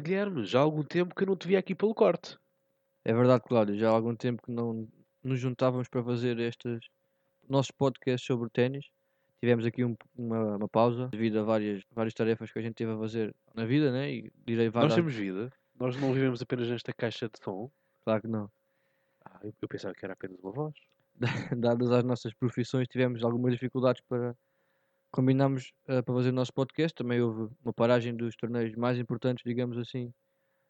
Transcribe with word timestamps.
Guilherme, 0.00 0.44
já 0.44 0.58
há 0.60 0.62
algum 0.62 0.82
tempo 0.82 1.14
que 1.14 1.22
eu 1.22 1.26
não 1.28 1.36
te 1.36 1.46
vi 1.48 1.56
aqui 1.56 1.74
pelo 1.74 1.94
corte. 1.94 2.36
É 3.04 3.12
verdade, 3.14 3.44
Cláudio, 3.44 3.78
já 3.78 3.88
há 3.88 3.92
algum 3.92 4.14
tempo 4.14 4.42
que 4.42 4.52
não 4.52 4.88
nos 5.22 5.40
juntávamos 5.40 5.88
para 5.88 6.02
fazer 6.04 6.38
estes 6.38 6.80
nossos 7.48 7.70
podcasts 7.70 8.26
sobre 8.26 8.50
ténis. 8.50 8.86
Tivemos 9.40 9.64
aqui 9.66 9.84
um- 9.84 9.96
uma, 10.16 10.56
uma 10.56 10.68
pausa 10.68 11.08
devido 11.08 11.38
a 11.40 11.42
várias, 11.42 11.82
várias 11.92 12.14
tarefas 12.14 12.52
que 12.52 12.58
a 12.58 12.62
gente 12.62 12.74
teve 12.74 12.92
a 12.92 12.98
fazer 12.98 13.34
na 13.54 13.64
vida, 13.64 13.90
né? 13.90 14.12
E 14.12 14.30
derivado 14.46 14.84
Nós 14.86 14.92
às- 14.92 14.96
temos 14.96 15.14
vida, 15.14 15.50
nós 15.74 15.96
não 15.96 16.12
vivemos 16.12 16.42
apenas 16.42 16.68
nesta 16.68 16.92
caixa 16.92 17.28
de 17.28 17.38
som. 17.42 17.70
Claro 18.04 18.22
que 18.22 18.28
não. 18.28 18.50
Ah, 19.24 19.40
eu, 19.42 19.54
eu 19.62 19.68
pensava 19.68 19.94
que 19.94 20.04
era 20.04 20.14
apenas 20.14 20.38
uma 20.40 20.52
voz. 20.52 20.74
Dadas 21.58 21.90
as 21.90 22.04
nossas 22.04 22.34
profissões, 22.34 22.88
tivemos 22.88 23.24
algumas 23.24 23.52
dificuldades 23.54 24.02
para 24.08 24.34
combinarmos 25.10 25.72
eh, 25.86 26.02
para 26.02 26.14
fazer 26.14 26.30
o 26.30 26.32
nosso 26.32 26.52
podcast. 26.52 26.94
Também 26.94 27.20
houve 27.20 27.52
uma 27.62 27.72
paragem 27.72 28.14
dos 28.14 28.36
torneios 28.36 28.74
mais 28.76 28.98
importantes, 28.98 29.42
digamos 29.44 29.76
assim, 29.78 30.12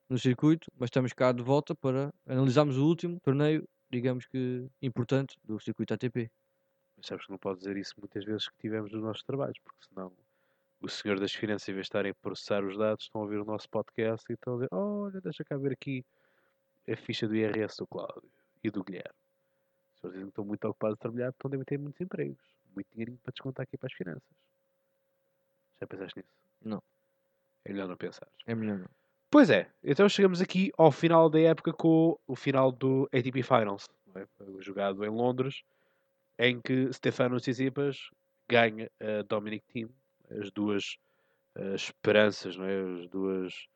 no 0.09 0.19
circuito, 0.19 0.71
mas 0.77 0.89
estamos 0.89 1.13
cá 1.13 1.33
de 1.33 1.43
volta 1.43 1.75
para 1.75 2.13
analisarmos 2.27 2.77
o 2.77 2.87
último 2.87 3.21
torneio, 3.21 3.67
digamos 3.91 4.27
que 4.27 4.67
importante, 4.83 5.37
do 5.45 5.61
circuito 5.61 5.95
ATP. 5.95 6.31
Sabes 7.03 7.25
que 7.25 7.31
não 7.31 7.39
pode 7.39 7.61
dizer 7.61 7.77
isso 7.77 7.95
muitas 7.99 8.25
vezes 8.25 8.49
que 8.49 8.57
tivemos 8.59 8.93
nos 8.93 9.03
nossos 9.03 9.23
trabalhos, 9.23 9.59
porque 9.65 9.87
senão 9.89 10.13
o 10.81 10.89
senhor 10.89 11.21
das 11.21 11.33
finanças, 11.33 11.69
em 11.69 11.73
vez 11.73 11.85
de 11.85 11.89
estarem 11.89 12.11
a 12.11 12.15
processar 12.15 12.65
os 12.65 12.77
dados, 12.77 13.05
estão 13.05 13.21
a 13.21 13.25
ouvir 13.25 13.39
o 13.39 13.45
nosso 13.45 13.69
podcast 13.69 14.25
e 14.31 14.35
estão 14.35 14.55
a 14.55 14.57
dizer: 14.57 14.69
Olha, 14.73 15.21
deixa 15.21 15.45
cá 15.45 15.57
ver 15.57 15.73
aqui 15.73 16.05
a 16.89 16.97
ficha 16.97 17.29
do 17.29 17.37
IRS 17.37 17.77
do 17.79 17.87
Cláudio 17.87 18.31
e 18.65 18.71
do 18.71 18.83
Guilherme. 18.83 19.15
Se 19.95 20.07
eles 20.07 20.15
dizem 20.15 20.27
que 20.27 20.31
estão 20.31 20.45
muito 20.45 20.65
ocupados 20.67 20.95
a 20.95 21.03
trabalhar, 21.03 21.35
então 21.37 21.51
devem 21.51 21.65
ter 21.65 21.79
muitos 21.79 22.01
empregos, 22.01 22.43
muito 22.75 22.89
dinheirinho 22.93 23.19
para 23.19 23.33
descontar 23.33 23.65
aqui 23.65 23.77
para 23.77 23.87
as 23.87 23.93
finanças. 23.93 24.23
Já 25.81 25.87
pensaste 25.87 26.19
nisso? 26.19 26.31
Não. 26.63 26.83
É 27.65 27.73
melhor 27.73 27.89
não 27.89 27.97
pensar. 27.97 28.29
É 28.47 28.55
melhor 28.55 28.79
não. 28.79 28.89
Pois 29.31 29.49
é, 29.49 29.71
então 29.85 30.09
chegamos 30.09 30.41
aqui 30.41 30.73
ao 30.77 30.91
final 30.91 31.31
da 31.31 31.39
época 31.39 31.73
com 31.73 32.19
o 32.27 32.35
final 32.35 32.73
do 32.73 33.09
ATP 33.13 33.45
Finals, 33.45 33.89
é? 34.17 34.27
Jogado 34.59 35.05
em 35.05 35.09
Londres, 35.09 35.63
em 36.39 36.61
que 36.61 36.93
Stefanos 36.93 37.43
Tsitsipas 37.43 38.11
ganha 38.49 38.91
a 39.01 39.23
Dominic 39.23 39.65
Thiem, 39.67 39.89
as 40.31 40.51
duas 40.51 40.97
eh, 41.55 41.75
esperanças, 41.75 42.57
não 42.57 42.65
é? 42.65 43.03
As 43.03 43.09
duas, 43.09 43.69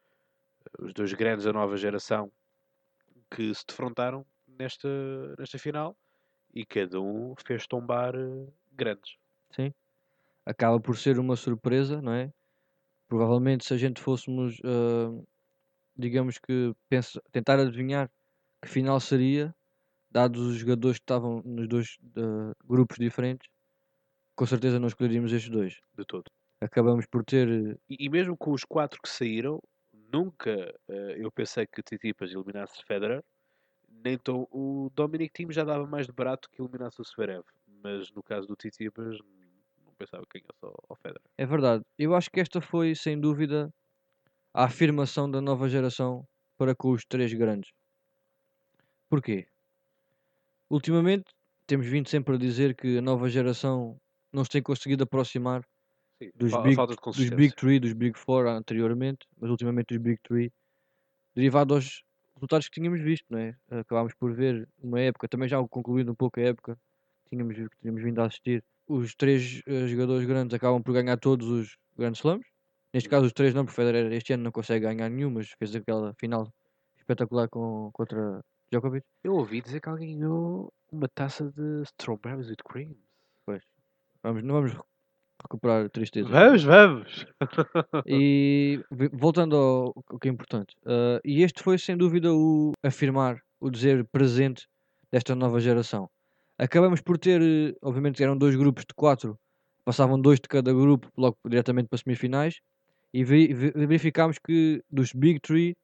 os 0.81 0.93
dois 0.93 1.13
grandes 1.13 1.45
da 1.45 1.53
nova 1.53 1.77
geração 1.77 2.33
que 3.31 3.55
se 3.55 3.65
defrontaram 3.67 4.27
nesta, 4.49 4.89
nesta 5.39 5.59
final 5.59 5.97
e 6.53 6.65
cada 6.65 7.01
um 7.01 7.35
fez 7.45 7.67
tombar 7.67 8.15
eh, 8.15 8.47
grandes. 8.75 9.17
Sim. 9.53 9.73
Acaba 10.47 10.81
por 10.81 10.97
ser 10.97 11.19
uma 11.19 11.37
surpresa, 11.37 12.03
não 12.03 12.13
é? 12.13 12.31
Provavelmente 13.09 13.65
se 13.65 13.75
a 13.75 13.77
gente 13.79 14.01
fôssemos, 14.01 14.61
ah, 14.65 15.23
digamos 15.97 16.39
que 16.39 16.73
pensa, 16.89 17.21
tentar 17.33 17.61
adivinhar 17.61 18.11
que 18.63 18.69
final 18.71 19.01
seria, 19.01 19.55
dados 20.11 20.41
os 20.43 20.57
jogadores 20.57 20.99
que 20.99 21.05
estavam 21.05 21.43
nos 21.45 21.69
dois 21.69 21.99
ah, 22.19 22.53
grupos 22.65 22.99
diferentes, 22.99 23.49
com 24.37 24.47
certeza 24.47 24.81
não 24.81 24.89
escolheríamos 24.89 25.33
estes 25.33 25.51
dois. 25.51 25.81
De 25.97 26.05
todo. 26.05 26.25
Acabamos 26.61 27.07
por 27.07 27.25
ter, 27.25 27.49
eh, 27.49 27.77
E, 27.89 28.07
e 28.07 28.09
mesmo 28.09 28.37
com 28.37 28.53
os 28.53 28.65
quatro 28.65 29.01
que 29.03 29.09
saíram, 29.09 29.61
nunca 29.93 30.75
eh, 30.89 31.17
eu 31.19 31.31
pensei 31.33 31.67
que 31.67 31.83
Tsitsipas 31.83 32.33
eliminasse 32.33 32.83
Federer. 32.85 33.23
Nem 33.89 34.19
tão, 34.19 34.49
o 34.51 34.91
Dominic 34.95 35.33
Thiem 35.33 35.53
já 35.53 35.65
dava 35.65 35.87
mais 35.87 36.07
de 36.07 36.13
barato 36.13 36.49
que 36.51 36.61
eliminasse 36.61 37.01
o 37.01 37.05
Zverev. 37.05 37.45
Mas 37.85 38.11
no 38.13 38.23
caso 38.23 38.49
do 38.49 38.57
Tsitsipas, 38.57 39.19
não 39.85 39.93
pensava 39.99 40.25
que 40.27 40.41
ganhasse 40.41 40.65
ao, 40.65 40.75
ao 40.89 40.97
Federer. 40.97 41.21
é 41.37 41.47
verdade. 41.47 41.85
Eu 41.99 42.15
acho 42.15 42.31
que 42.31 42.41
esta 42.41 42.61
foi 42.61 42.95
sem 42.95 43.21
dúvida 43.21 43.71
a 44.55 44.65
afirmação 44.65 45.31
da 45.31 45.41
nova 45.41 45.69
geração 45.69 46.25
para 46.57 46.75
com 46.75 46.93
os 46.93 47.05
três 47.05 47.33
grandes. 47.35 47.71
Porquê? 49.11 49.47
Ultimamente 50.71 51.25
temos 51.67 51.87
vindo 51.87 52.09
sempre 52.09 52.35
a 52.35 52.39
dizer 52.39 52.75
que 52.75 52.99
a 52.99 53.03
nova 53.03 53.29
geração 53.29 53.99
não 54.33 54.45
se 54.45 54.51
tem 54.51 54.63
conseguido 54.63 55.05
aproximar 55.05 55.63
Sim, 56.23 56.31
dos 56.35 56.53
big, 56.63 56.77
dos. 56.77 57.31
Big 57.31 57.55
Three, 57.55 57.79
dos 57.79 57.93
Big 57.93 58.19
Four 58.19 58.47
anteriormente, 58.47 59.27
mas 59.39 59.51
ultimamente 59.51 59.95
dos 59.95 59.99
Big 59.99 60.19
Three, 60.23 60.53
derivado 61.35 61.75
aos 61.75 62.03
resultados 62.35 62.69
que 62.69 62.81
tínhamos 62.81 63.01
visto, 63.01 63.27
não 63.31 63.39
é? 63.39 63.57
Acabámos 63.71 64.15
por 64.15 64.33
ver 64.35 64.69
uma 64.79 65.01
época, 65.01 65.29
também 65.29 65.49
já 65.49 65.63
concluindo 65.69 66.13
um 66.13 66.15
pouco 66.15 66.41
a 66.41 66.43
época, 66.43 66.79
tínhamos, 67.35 67.57
que 67.57 67.79
tínhamos 67.81 68.03
vindo 68.03 68.21
a 68.21 68.27
assistir, 68.27 68.65
os 68.89 69.15
três 69.15 69.63
eh, 69.67 69.87
jogadores 69.87 70.27
grandes 70.27 70.55
acabam 70.55 70.83
por 70.83 70.93
ganhar 70.93 71.17
todos 71.19 71.49
os 71.49 71.77
grandes 71.97 72.21
slams. 72.21 72.47
Neste 72.93 73.09
caso 73.09 73.27
os 73.27 73.33
três 73.33 73.53
não, 73.55 73.65
porque 73.65 73.77
Federer 73.77 74.13
este 74.13 74.33
ano 74.33 74.45
não 74.45 74.53
consegue 74.53 74.87
ganhar 74.87 75.09
nenhum, 75.09 75.31
mas 75.31 75.51
fez 75.59 75.75
aquela 75.75 76.15
final 76.15 76.49
espetacular 76.97 77.49
com, 77.49 77.91
contra 77.93 78.41
Djokovic. 78.71 79.05
Eu 79.23 79.35
ouvi 79.35 79.61
dizer 79.61 79.81
que 79.81 79.89
alguém 79.89 80.19
ganhou 80.19 80.73
uma 80.93 81.09
taça 81.09 81.51
de 81.51 81.83
Strawberries 81.83 82.49
with 82.49 82.63
Creams. 82.69 82.97
Vamos, 84.23 84.43
não 84.43 84.55
vamos 84.55 84.73
recuperar 85.43 85.91
tristeza. 85.91 86.29
Vamos, 86.29 86.65
vamos! 86.65 87.27
E 88.07 88.81
voltando 89.13 89.57
ao, 89.57 90.05
ao 90.07 90.19
que 90.19 90.29
é 90.29 90.31
importante, 90.31 90.75
ah, 90.87 91.21
e 91.25 91.43
este 91.43 91.63
foi 91.63 91.79
sem 91.79 91.97
dúvida 91.97 92.33
o 92.33 92.73
afirmar, 92.83 93.39
o 93.61 93.71
dizer 93.71 94.07
presente 94.07 94.67
desta 95.13 95.35
nova 95.35 95.61
geração. 95.61 96.09
Acabamos 96.59 97.01
por 97.03 97.19
ter, 97.19 97.43
eh, 97.43 97.75
obviamente 97.83 98.23
eram 98.23 98.37
dois 98.39 98.55
grupos 98.55 98.85
de 98.85 98.95
quatro, 98.95 99.37
passavam 99.85 100.21
dois 100.21 100.39
de 100.41 100.49
cada 100.49 100.73
grupo 100.73 101.09
logo 101.17 101.37
diretamente 101.49 101.89
para 101.89 101.99
semifinais, 101.99 102.61
e 103.13 103.25
verificámos 103.25 104.39
que 104.39 104.83
dos 104.91 105.13
Big 105.13 105.41
Three, 105.41 105.75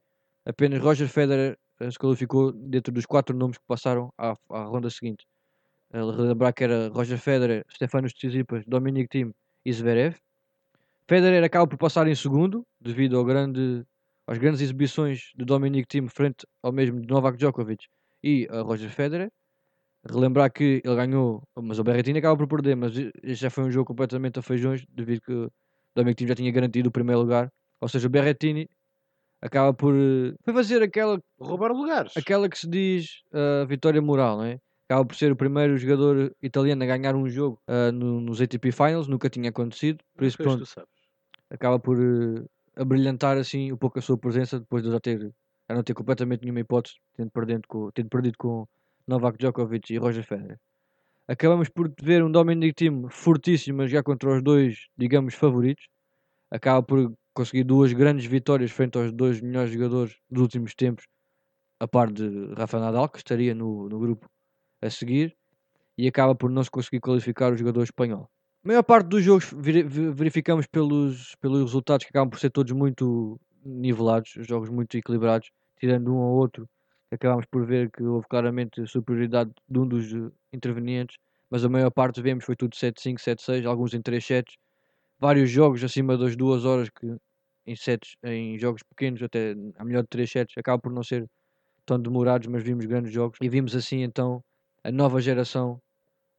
apenas 0.47 0.81
Roger 0.81 1.09
Federer 1.09 1.57
eh, 1.81 1.91
se 1.91 1.99
qualificou 1.99 2.53
dentro 2.53 2.93
dos 2.93 3.07
quatro 3.07 3.37
nomes 3.37 3.59
que 3.59 3.65
passaram 3.67 4.11
à, 4.19 4.35
à 4.51 4.65
ronda 4.65 4.91
seguinte. 4.91 5.25
Eh, 5.93 5.99
Relembrar 6.01 6.55
que 6.55 6.65
era 6.65 6.89
Roger 6.89 7.19
Federer, 7.19 7.65
Stefanos 7.73 8.13
Tsitsipas, 8.15 8.65
Dominic 8.67 9.09
Thiem 9.11 9.33
e 9.65 9.73
Zverev. 9.73 10.17
Federer 11.09 11.45
acaba 11.45 11.67
por 11.67 11.79
passar 11.79 12.07
em 12.09 12.15
segundo, 12.15 12.65
devido 12.81 13.19
ao 13.19 13.25
grande, 13.25 13.85
às 14.27 14.39
grandes 14.39 14.61
exibições 14.63 15.33
de 15.37 15.45
Dominic 15.45 15.89
Thiem 15.89 16.09
frente 16.09 16.47
ao 16.63 16.73
mesmo 16.73 17.01
de 17.01 17.09
Novak 17.09 17.37
Djokovic 17.39 17.87
e 18.23 18.49
a 18.51 18.61
Roger 18.63 18.91
Federer. 18.91 19.31
Relembrar 20.09 20.51
que 20.53 20.81
ele 20.85 20.97
ganhou, 20.97 21.43
mas 21.63 21.79
o 21.79 21.85
Berrettini 21.85 22.19
acaba 22.21 22.37
por 22.37 22.49
perder, 22.49 22.75
mas 22.75 22.93
já 23.39 23.51
foi 23.51 23.65
um 23.65 23.71
jogo 23.71 23.87
completamente 23.87 24.39
a 24.39 24.43
feijões, 24.43 24.83
devido 24.89 25.21
que 25.21 25.33
o 25.33 25.51
Dominic 25.95 26.27
já 26.27 26.35
tinha 26.35 26.51
garantido 26.51 26.89
o 26.89 26.93
primeiro 26.93 27.21
lugar. 27.21 27.51
Ou 27.83 27.89
seja, 27.89 28.07
o 28.07 28.11
Berrettini 28.11 28.67
acaba 29.43 29.75
por 29.75 29.95
eh, 29.95 30.35
foi 30.45 30.55
fazer 30.55 30.83
aquela 30.83 31.19
Roubar 31.39 31.73
lugares. 31.73 32.15
aquela 32.17 32.49
que 32.49 32.59
se 32.59 32.69
diz 32.69 33.23
a 33.33 33.65
vitória 33.67 34.01
moral, 34.01 34.39
não 34.39 34.45
é? 34.45 34.59
Acaba 34.89 35.07
por 35.07 35.15
ser 35.17 35.31
o 35.33 35.37
primeiro 35.37 35.77
jogador 35.79 36.33
italiano 36.43 36.83
a 36.83 36.87
ganhar 36.87 37.15
um 37.15 37.29
jogo 37.29 37.59
ah, 37.69 37.93
no- 37.93 38.21
nos 38.21 38.41
ATP 38.41 38.73
Finals, 38.73 39.07
nunca 39.07 39.31
tinha 39.31 39.51
acontecido, 39.51 39.99
por 40.17 40.25
isso 40.25 40.39
pronto, 40.39 40.65
acaba 41.51 41.79
por 41.79 41.97
eh, 42.01 42.45
abrilhantar 42.77 43.37
assim 43.39 43.73
um 43.73 43.77
pouco 43.77 43.99
a 43.99 44.03
sua 44.03 44.19
presença 44.19 44.59
depois 44.61 44.83
de 44.83 44.91
já 44.91 45.01
ter, 45.01 45.21
já 45.69 45.75
não 45.77 45.83
ter 45.83 45.95
completamente 45.95 46.43
nenhuma 46.43 46.61
hipótese, 46.61 46.97
tendo 47.17 47.31
perdido 47.31 47.63
com, 47.69 47.91
tendo 47.93 48.09
perdido 48.09 48.37
com 48.39 48.67
Novak 49.11 49.37
Djokovic 49.39 49.93
e 49.93 49.99
Roger 49.99 50.25
Federer. 50.25 50.59
Acabamos 51.29 51.69
por 51.69 51.93
ver 52.01 52.23
um 52.25 52.31
Dominic 52.31 52.75
Thiem 52.75 53.09
fortíssimo 53.09 53.79
mas 53.79 53.91
já 53.91 54.03
contra 54.03 54.37
os 54.37 54.43
dois, 54.43 54.87
digamos, 54.97 55.35
favoritos. 55.35 55.85
Acaba 56.51 56.83
por 56.83 57.13
conseguir 57.35 57.65
duas 57.65 57.93
grandes 57.93 58.27
vitórias 58.27 58.71
frente 58.71 58.99
aos 58.99 59.13
dois 59.13 59.41
melhores 59.41 59.73
jogadores 59.73 60.17
dos 60.29 60.43
últimos 60.43 60.75
tempos, 60.75 61.05
a 61.81 61.87
par 61.89 62.11
de 62.13 62.53
Rafa 62.55 62.79
Nadal, 62.81 63.09
que 63.09 63.19
estaria 63.19 63.55
no, 63.55 63.89
no 63.89 63.99
grupo 63.99 64.27
a 64.83 64.91
seguir, 64.91 65.37
e 65.99 66.09
acaba 66.09 66.35
por 66.35 66.51
não 66.51 66.63
se 66.65 66.71
conseguir 66.71 67.01
qualificar 67.01 67.53
o 67.53 67.57
jogador 67.57 67.83
espanhol. 67.83 68.29
A 68.65 68.69
maior 68.69 68.83
parte 68.83 69.09
dos 69.09 69.23
jogos 69.23 69.53
veri- 69.57 69.83
ve- 69.83 70.11
verificamos 70.11 70.67
pelos, 70.67 71.35
pelos 71.41 71.63
resultados 71.63 72.05
que 72.05 72.11
acabam 72.11 72.31
por 72.31 72.39
ser 72.39 72.51
todos 72.51 72.73
muito 72.73 73.41
nivelados, 73.65 74.33
jogos 74.41 74.69
muito 74.71 74.97
equilibrados, 74.97 75.51
tirando 75.79 76.13
um 76.13 76.19
ou 76.19 76.37
outro, 76.37 76.67
acabamos 77.11 77.47
por 77.47 77.67
ver 77.67 77.91
que 77.91 78.03
houve 78.03 78.27
claramente 78.29 78.87
superioridade 78.87 79.51
de 79.69 79.79
um 79.79 79.87
dos 79.87 80.13
eh, 80.13 80.31
intervenientes, 80.53 81.17
mas 81.51 81.65
a 81.65 81.69
maior 81.69 81.91
parte 81.91 82.23
vemos 82.23 82.45
foi 82.45 82.57
tudo 82.57 82.77
7-5, 82.77 83.19
7-6, 83.19 83.67
alguns 83.67 83.95
em 83.95 84.03
3 84.03 84.25
sets, 84.25 84.57
vários 85.19 85.51
jogos 85.51 85.83
acima 85.85 86.17
das 86.17 86.37
duas 86.37 86.65
horas 86.65 86.89
que 86.91 87.17
em 87.67 87.77
sets, 87.77 88.17
em 88.25 88.59
jogos 88.59 88.83
pequenos, 88.83 89.23
até 89.23 89.55
a 89.77 89.85
melhor 89.85 90.03
de 90.03 90.09
3 90.09 90.31
sets, 90.31 90.55
acaba 90.59 90.81
por 90.81 90.93
não 90.93 91.03
ser 91.03 91.27
tão 91.87 92.01
demorados, 92.01 92.47
mas 92.49 92.63
vimos 92.63 92.87
grandes 92.87 93.13
jogos 93.13 93.39
e 93.41 93.49
vimos 93.49 93.75
assim 93.75 94.03
então 94.03 94.43
a 94.85 94.91
nova 94.91 95.21
geração 95.21 95.81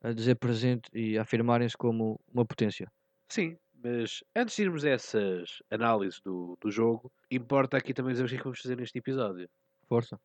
a 0.02 0.12
dizer 0.14 0.36
presente 0.36 0.90
e 0.94 1.18
afirmarem-se 1.18 1.78
como 1.78 2.20
uma 2.34 2.46
potência. 2.46 2.88
Sim, 3.30 3.58
mas 3.84 4.24
antes 4.36 4.56
de 4.56 4.64
irmos 4.64 4.86
a 4.86 4.90
essas 4.90 5.62
análises 5.70 6.20
do, 6.22 6.58
do 6.62 6.72
jogo, 6.72 7.12
importa 7.30 7.78
aqui 7.78 7.94
também 7.94 8.14
dizer 8.14 8.26
o 8.26 8.28
que 8.28 8.36
é 8.36 8.38
que 8.38 8.44
vamos 8.44 8.60
fazer 8.60 8.78
neste 8.78 8.98
episódio. 8.98 9.48
Força. 9.88 10.20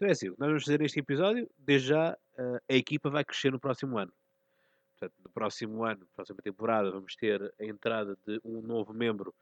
Então 0.00 0.08
é 0.08 0.12
assim, 0.12 0.28
nós 0.28 0.48
vamos 0.48 0.64
fazer 0.64 0.80
neste 0.80 0.98
episódio, 0.98 1.46
desde 1.58 1.88
já 1.88 2.16
eh, 2.38 2.62
a 2.70 2.74
equipa 2.74 3.10
vai 3.10 3.22
crescer 3.22 3.52
no 3.52 3.60
próximo 3.60 3.98
ano. 3.98 4.10
Portanto, 4.92 5.12
no 5.22 5.30
próximo 5.30 5.84
ano, 5.84 6.08
próxima 6.16 6.40
temporada, 6.40 6.90
vamos 6.90 7.14
ter 7.16 7.52
a 7.60 7.64
entrada 7.66 8.16
de 8.26 8.40
um 8.42 8.62
novo 8.62 8.94
membro 8.94 9.34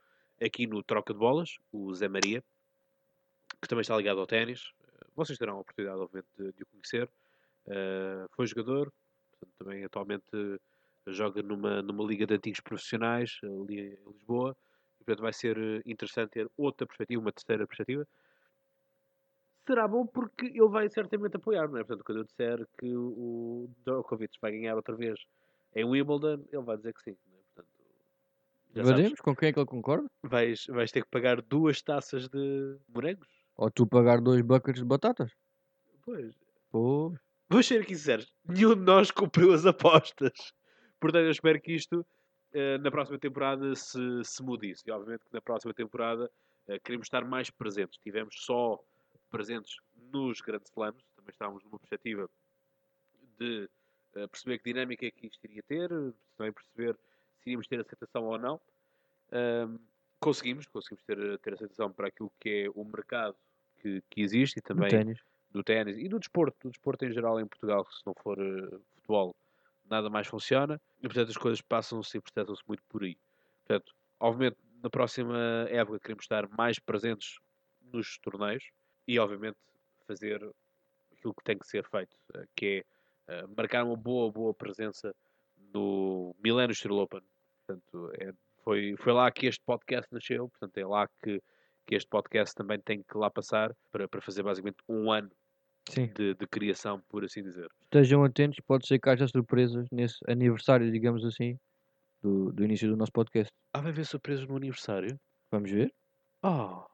aqui 0.43 0.67
no 0.67 0.83
Troca 0.83 1.13
de 1.13 1.19
Bolas, 1.19 1.57
o 1.71 1.95
Zé 1.95 2.09
Maria, 2.09 2.43
que 3.61 3.69
também 3.69 3.79
está 3.79 3.95
ligado 3.95 4.19
ao 4.19 4.27
ténis. 4.27 4.73
Vocês 5.15 5.39
terão 5.39 5.55
a 5.55 5.59
oportunidade, 5.61 5.97
obviamente, 5.97 6.27
de, 6.37 6.51
de 6.51 6.63
o 6.63 6.65
conhecer. 6.65 7.09
Uh, 7.65 8.27
foi 8.31 8.45
jogador, 8.45 8.91
portanto, 9.31 9.53
também 9.59 9.85
atualmente 9.85 10.59
joga 11.07 11.41
numa, 11.41 11.81
numa 11.81 12.03
liga 12.03 12.27
de 12.27 12.33
antigos 12.33 12.59
profissionais, 12.59 13.39
ali 13.43 13.79
em 13.79 14.11
Lisboa. 14.11 14.57
E, 14.99 15.05
portanto, 15.05 15.21
vai 15.21 15.31
ser 15.31 15.57
interessante 15.85 16.31
ter 16.31 16.51
outra 16.57 16.85
perspectiva, 16.85 17.21
uma 17.21 17.31
terceira 17.31 17.65
perspectiva. 17.65 18.05
Será 19.69 19.87
bom 19.87 20.03
porque 20.03 20.47
ele 20.47 20.67
vai 20.67 20.89
certamente 20.89 21.35
apoiar, 21.35 21.67
não 21.67 21.77
é? 21.77 21.83
Portanto, 21.83 22.03
quando 22.03 22.17
eu 22.17 22.23
disser 22.23 22.67
que 22.79 22.91
o 22.91 23.69
Djokovic 23.85 24.35
vai 24.41 24.51
ganhar 24.51 24.75
outra 24.75 24.95
vez 24.95 25.19
em 25.75 25.85
Wimbledon, 25.85 26.43
ele 26.51 26.63
vai 26.63 26.75
dizer 26.75 26.91
que 26.91 27.03
sim. 27.03 27.11
É? 27.11 27.15
Portanto, 27.53 27.69
Veremos 28.73 29.19
com 29.19 29.35
quem 29.35 29.49
é 29.49 29.53
que 29.53 29.59
ele 29.59 29.67
concorda. 29.67 30.09
Vais, 30.23 30.65
vais 30.65 30.91
ter 30.91 31.03
que 31.03 31.09
pagar 31.11 31.39
duas 31.43 31.83
taças 31.83 32.27
de 32.27 32.79
morangos. 32.87 33.27
Ou 33.57 33.69
tu 33.69 33.85
pagar 33.85 34.19
dois 34.19 34.41
buckets 34.41 34.81
de 34.81 34.87
batatas. 34.87 35.31
Pois. 36.01 36.35
Pô. 36.71 37.13
Vou 37.47 37.61
ser 37.61 37.83
aqui 37.83 37.95
sinceros. 37.95 38.33
Nenhum 38.47 38.73
de 38.73 38.81
nós 38.81 39.11
cumpriu 39.11 39.53
as 39.53 39.67
apostas. 39.67 40.51
Portanto, 40.99 41.25
eu 41.25 41.31
espero 41.31 41.61
que 41.61 41.73
isto 41.73 41.99
uh, 41.99 42.81
na 42.81 42.89
próxima 42.89 43.19
temporada 43.19 43.75
se, 43.75 43.99
se 44.23 44.41
mude 44.41 44.71
isso. 44.71 44.81
E 44.87 44.91
obviamente 44.91 45.25
que 45.25 45.33
na 45.33 45.41
próxima 45.41 45.75
temporada 45.75 46.25
uh, 46.25 46.79
queremos 46.83 47.05
estar 47.05 47.23
mais 47.23 47.51
presentes. 47.51 47.99
Tivemos 47.99 48.33
só 48.39 48.79
presentes 49.29 49.77
nos 50.11 50.41
grandes 50.41 50.69
slams. 50.69 51.03
Também 51.15 51.31
estávamos 51.31 51.63
numa 51.63 51.79
perspectiva 51.79 52.29
de 53.37 53.69
uh, 54.15 54.27
perceber 54.27 54.59
que 54.59 54.73
dinâmica 54.73 55.05
é 55.05 55.11
que 55.11 55.27
isto 55.27 55.43
iria 55.45 55.63
ter, 55.63 55.89
também 56.37 56.51
perceber 56.51 56.97
se 57.39 57.49
iríamos 57.49 57.67
ter 57.67 57.79
aceitação 57.79 58.25
ou 58.25 58.37
não. 58.37 58.59
conseguimos, 60.19 60.67
conseguimos 60.67 61.03
ter, 61.03 61.39
ter 61.39 61.53
aceitação 61.53 61.91
para 61.91 62.07
aquilo 62.07 62.31
que 62.39 62.65
é 62.65 62.69
o 62.75 62.83
mercado 62.83 63.35
que, 63.77 64.03
que 64.09 64.21
existe 64.21 64.59
e 64.59 64.61
também 64.61 64.89
do 65.51 65.63
ténis 65.63 65.97
e 65.97 66.07
do 66.07 66.19
desporto, 66.19 66.67
do 66.67 66.71
desporto 66.71 67.05
em 67.05 67.11
geral 67.11 67.39
em 67.39 67.47
Portugal, 67.47 67.85
se 67.91 68.05
não 68.05 68.13
for 68.13 68.37
uh, 68.39 68.81
futebol, 68.95 69.35
nada 69.89 70.09
mais 70.09 70.27
funciona 70.27 70.79
e 70.99 71.07
portanto 71.07 71.29
as 71.29 71.37
coisas 71.37 71.61
passam-se 71.61 72.17
e 72.17 72.21
processam-se 72.21 72.63
muito 72.67 72.83
por 72.87 73.03
aí. 73.03 73.17
Portanto, 73.65 73.95
obviamente, 74.19 74.57
na 74.83 74.89
próxima 74.89 75.37
época 75.69 75.99
queremos 75.99 76.23
estar 76.23 76.47
mais 76.49 76.77
presentes 76.79 77.39
nos 77.81 78.17
torneios 78.19 78.63
e 79.09 79.17
obviamente 79.17 79.57
fazer 80.05 80.35
aquilo 81.11 81.33
que 81.33 81.43
tem 81.43 81.57
que 81.57 81.67
ser 81.67 81.83
feito, 81.89 82.15
uh, 82.35 82.45
que 82.55 82.85
é 83.27 83.43
uh, 83.43 83.49
marcar 83.57 83.83
uma 83.83 83.97
boa, 83.97 84.31
boa 84.31 84.53
presença 84.53 85.15
no 85.73 86.35
Millennium 86.43 86.75
Steel 86.75 86.97
Open. 86.97 87.21
Portanto, 87.65 88.11
é, 88.19 88.31
foi, 88.63 88.95
foi 88.97 89.13
lá 89.13 89.31
que 89.31 89.47
este 89.47 89.63
podcast 89.65 90.07
nasceu, 90.11 90.47
portanto 90.49 90.77
é 90.77 90.85
lá 90.85 91.07
que 91.23 91.41
que 91.87 91.95
este 91.95 92.07
podcast 92.07 92.53
também 92.53 92.79
tem 92.79 93.01
que 93.01 93.17
lá 93.17 93.31
passar 93.31 93.75
para, 93.91 94.07
para 94.07 94.21
fazer 94.21 94.43
basicamente 94.43 94.77
um 94.87 95.11
ano 95.11 95.31
de, 95.91 96.35
de, 96.35 96.47
criação, 96.47 97.01
por 97.09 97.25
assim 97.25 97.41
dizer. 97.41 97.67
Estejam 97.81 98.23
atentos, 98.23 98.59
pode 98.59 98.85
ser 98.85 98.99
que 98.99 99.09
haja 99.09 99.27
surpresas 99.27 99.87
nesse 99.91 100.19
aniversário, 100.27 100.91
digamos 100.91 101.25
assim, 101.25 101.57
do, 102.21 102.51
do 102.53 102.63
início 102.63 102.87
do 102.87 102.95
nosso 102.95 103.11
podcast. 103.11 103.51
Ah, 103.73 103.81
vai 103.81 103.89
haver 103.89 104.05
surpresas 104.05 104.47
no 104.47 104.55
aniversário? 104.55 105.19
Vamos 105.51 105.71
ver. 105.71 105.91
Oh. 106.43 106.85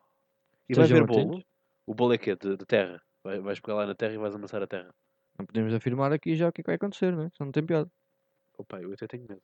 E 0.70 0.74
vai 0.74 0.86
haver 0.86 1.06
bolo? 1.06 1.44
O 1.86 1.94
bolo 1.94 2.14
é 2.14 2.18
quê? 2.18 2.36
De, 2.36 2.58
de 2.58 2.66
terra? 2.66 3.02
Vai, 3.24 3.40
vais 3.40 3.60
pegar 3.60 3.76
lá 3.76 3.86
na 3.86 3.96
terra 3.96 4.14
e 4.14 4.18
vais 4.18 4.36
amassar 4.36 4.62
a 4.62 4.68
terra? 4.68 4.94
Não 5.38 5.46
podemos 5.46 5.74
afirmar 5.74 6.12
aqui 6.14 6.36
já 6.36 6.48
o 6.48 6.52
que, 6.52 6.62
é 6.62 6.64
que 6.64 6.70
vai 6.70 6.76
acontecer, 6.76 7.12
não 7.16 7.24
é? 7.24 7.30
Só 7.38 7.44
não 7.44 7.52
tem 7.52 7.66
piada. 7.66 7.92
Opa, 8.58 8.82
eu 8.82 8.94
até 8.94 9.08
tenho 9.08 9.28
medo. 9.28 9.42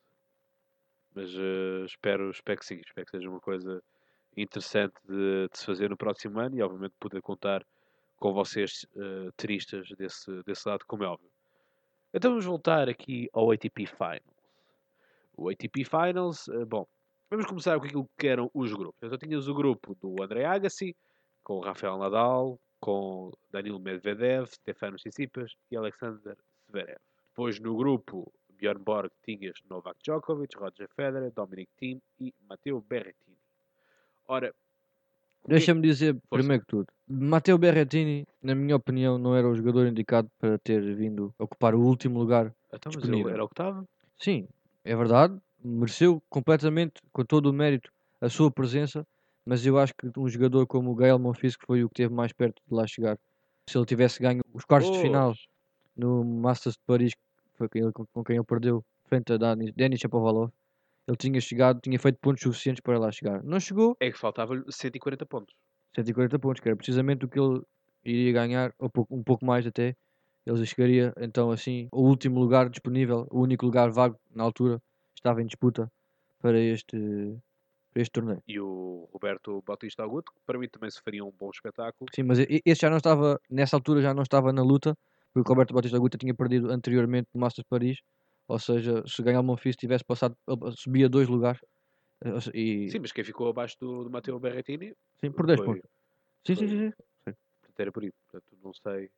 Mas 1.14 1.34
uh, 1.34 1.84
espero, 1.84 2.30
espero 2.30 2.58
que 2.58 2.66
sim. 2.66 2.80
Espero 2.84 3.04
que 3.04 3.10
seja 3.10 3.28
uma 3.28 3.40
coisa 3.40 3.82
interessante 4.36 4.94
de, 5.04 5.48
de, 5.48 5.58
se 5.58 5.66
fazer 5.66 5.90
no 5.90 5.96
próximo 5.96 6.40
ano 6.40 6.56
e, 6.56 6.62
obviamente, 6.62 6.94
poder 6.98 7.20
contar 7.20 7.64
com 8.16 8.32
vocês, 8.32 8.86
uh, 8.94 9.30
turistas, 9.36 9.88
desse, 9.98 10.42
desse 10.44 10.66
lado, 10.66 10.84
como 10.86 11.04
é 11.04 11.06
óbvio. 11.06 11.30
Então 12.14 12.30
vamos 12.30 12.44
voltar 12.44 12.88
aqui 12.88 13.28
ao 13.32 13.50
ATP 13.50 13.86
Finals. 13.86 14.42
O 15.36 15.50
ATP 15.50 15.84
Finals, 15.84 16.46
uh, 16.48 16.64
bom, 16.64 16.86
vamos 17.30 17.46
começar 17.46 17.78
com 17.78 17.86
aquilo 17.86 18.08
que 18.18 18.28
eram 18.28 18.50
os 18.54 18.72
grupos. 18.72 19.02
Então 19.02 19.18
tinhas 19.18 19.48
o 19.48 19.54
grupo 19.54 19.94
do 19.96 20.22
André 20.22 20.44
Agassi, 20.44 20.96
com 21.42 21.60
Rafael 21.60 21.98
Nadal, 21.98 22.58
com 22.80 23.32
Danilo 23.50 23.78
Medvedev, 23.78 24.46
Stefano 24.46 24.96
Tsitsipas 24.96 25.52
e 25.70 25.76
Alexander 25.76 26.36
Zverev. 26.68 26.98
Depois 27.28 27.58
no 27.60 27.76
grupo 27.76 28.32
Björn 28.50 28.82
Borg 28.82 29.10
tinhas 29.24 29.58
Novak 29.68 29.98
Djokovic, 30.02 30.56
Roger 30.56 30.88
Federer, 30.94 31.32
Dominic 31.32 31.70
Thiem 31.78 32.00
e 32.20 32.34
Matteo 32.48 32.80
Berrettini. 32.80 33.36
Ora, 34.28 34.54
Deixa-me 35.46 35.82
dizer, 35.82 36.14
Força. 36.14 36.28
primeiro 36.30 36.62
que 36.62 36.68
tudo, 36.68 36.86
Matteo 37.08 37.58
Berrettini, 37.58 38.24
na 38.40 38.54
minha 38.54 38.76
opinião, 38.76 39.18
não 39.18 39.34
era 39.34 39.48
o 39.48 39.54
jogador 39.56 39.86
indicado 39.88 40.30
para 40.38 40.56
ter 40.58 40.94
vindo 40.94 41.34
ocupar 41.36 41.74
o 41.74 41.80
último 41.80 42.18
lugar. 42.18 42.54
Então, 42.72 42.92
mas 42.94 43.04
ele 43.08 43.28
era 43.28 43.44
o 43.44 43.48
que 43.48 43.54
estava? 43.54 43.84
Sim, 44.16 44.46
é 44.84 44.94
verdade. 44.94 45.36
Mereceu 45.64 46.22
completamente, 46.28 47.00
com 47.12 47.24
todo 47.24 47.46
o 47.46 47.52
mérito, 47.52 47.92
a 48.20 48.28
sua 48.28 48.50
presença. 48.52 49.04
Mas 49.44 49.66
eu 49.66 49.78
acho 49.78 49.92
que 49.94 50.10
um 50.16 50.28
jogador 50.28 50.66
como 50.66 50.90
o 50.90 50.94
Gael 50.94 51.18
Monfils, 51.18 51.56
que 51.56 51.66
foi 51.66 51.82
o 51.84 51.88
que 51.88 52.02
esteve 52.02 52.14
mais 52.14 52.32
perto 52.32 52.62
de 52.66 52.74
lá 52.74 52.86
chegar, 52.86 53.18
se 53.68 53.76
ele 53.76 53.86
tivesse 53.86 54.20
ganho 54.20 54.42
os 54.52 54.64
quartos 54.64 54.90
oh. 54.90 54.92
de 54.92 54.98
final 55.00 55.34
no 55.96 56.24
Masters 56.24 56.76
de 56.76 56.82
Paris, 56.86 57.12
foi 57.54 57.68
com 57.92 58.24
quem 58.24 58.36
ele 58.36 58.44
perdeu, 58.44 58.84
frente 59.04 59.32
a 59.32 59.54
Denis 59.76 60.00
Shapovalov, 60.00 60.50
ele 61.06 61.16
tinha 61.16 61.40
chegado, 61.40 61.80
tinha 61.80 61.98
feito 61.98 62.18
pontos 62.20 62.42
suficientes 62.42 62.80
para 62.80 62.98
lá 62.98 63.10
chegar. 63.10 63.42
Não 63.42 63.58
chegou. 63.58 63.96
É 64.00 64.10
que 64.10 64.18
faltava-lhe 64.18 64.64
140 64.68 65.26
pontos. 65.26 65.54
140 65.94 66.38
pontos, 66.38 66.60
que 66.60 66.68
era 66.68 66.76
precisamente 66.76 67.24
o 67.24 67.28
que 67.28 67.38
ele 67.38 67.60
iria 68.04 68.32
ganhar, 68.32 68.72
ou 68.78 68.90
um 69.10 69.22
pouco 69.22 69.44
mais 69.44 69.66
até. 69.66 69.96
Ele 70.46 70.66
chegaria, 70.66 71.12
então, 71.18 71.50
assim, 71.50 71.88
o 71.92 72.02
último 72.02 72.40
lugar 72.40 72.68
disponível, 72.68 73.28
o 73.30 73.40
único 73.40 73.64
lugar 73.64 73.90
vago 73.90 74.18
na 74.34 74.42
altura, 74.42 74.80
estava 75.14 75.40
em 75.40 75.46
disputa 75.46 75.90
para 76.40 76.58
este, 76.58 76.96
para 77.92 78.02
este 78.02 78.12
torneio. 78.12 78.42
E 78.48 78.58
o 78.58 79.08
Roberto 79.12 79.62
Bautista 79.66 80.02
Aguto, 80.02 80.32
que 80.32 80.40
para 80.46 80.58
mim 80.58 80.68
também 80.68 80.90
se 80.90 81.00
faria 81.02 81.24
um 81.24 81.30
bom 81.30 81.50
espetáculo. 81.50 82.08
Sim, 82.14 82.22
mas 82.22 82.38
esse 82.38 82.80
já 82.80 82.90
não 82.90 82.96
estava, 82.96 83.40
nessa 83.50 83.76
altura 83.76 84.00
já 84.00 84.14
não 84.14 84.22
estava 84.22 84.52
na 84.52 84.62
luta, 84.62 84.96
porque 85.32 85.48
o 85.48 85.52
Roberto 85.52 85.72
Bautista 85.74 85.96
Aguto 85.96 86.18
tinha 86.18 86.34
perdido 86.34 86.70
anteriormente 86.70 87.28
no 87.34 87.40
Masters 87.40 87.66
Paris 87.68 87.98
ou 88.52 88.58
seja, 88.58 89.02
se 89.06 89.22
ganhar 89.22 89.40
o 89.40 89.42
Monfils 89.42 89.76
tivesse 89.76 90.04
passado, 90.04 90.36
subia 90.76 91.08
dois 91.08 91.28
lugares. 91.28 91.60
Eh, 92.24 92.50
e... 92.54 92.90
Sim, 92.90 92.98
mas 93.00 93.12
quem 93.12 93.24
ficou 93.24 93.48
abaixo 93.48 93.76
do, 93.80 94.04
do 94.04 94.10
Matteo 94.10 94.38
Berrettini? 94.38 94.94
Sim, 95.20 95.32
por 95.32 95.46
10 95.46 95.60
pontos. 95.60 95.90
Sim, 96.46 96.54
sim, 96.56 96.68
sim, 96.68 96.92
sim. 97.26 97.34
Era 97.78 97.90
por 97.90 98.02
aí. 98.02 98.12
Portanto, 98.12 98.58
não 98.62 98.72
sei. 98.74 99.10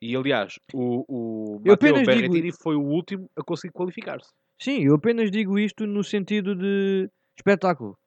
E 0.00 0.14
aliás, 0.14 0.60
o, 0.72 1.04
o 1.08 1.60
Matteo 1.64 1.94
Berrettini 2.04 2.42
digo... 2.42 2.56
foi 2.62 2.76
o 2.76 2.82
último 2.82 3.28
a 3.36 3.42
conseguir 3.42 3.72
qualificar-se. 3.72 4.30
Sim, 4.60 4.84
eu 4.84 4.94
apenas 4.94 5.30
digo 5.30 5.58
isto 5.58 5.86
no 5.86 6.04
sentido 6.04 6.54
de 6.54 7.10
espetáculo. 7.36 7.98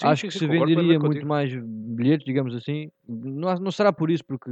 Sim, 0.00 0.06
Acho 0.06 0.20
sim, 0.22 0.26
que 0.28 0.32
sim, 0.32 0.38
se 0.38 0.46
venderia 0.46 0.98
muito 0.98 1.00
contigo. 1.00 1.26
mais 1.26 1.52
bilhetes, 1.54 2.24
digamos 2.24 2.54
assim. 2.54 2.90
Não, 3.06 3.54
não 3.56 3.70
será 3.70 3.92
por 3.92 4.10
isso, 4.10 4.24
porque 4.24 4.50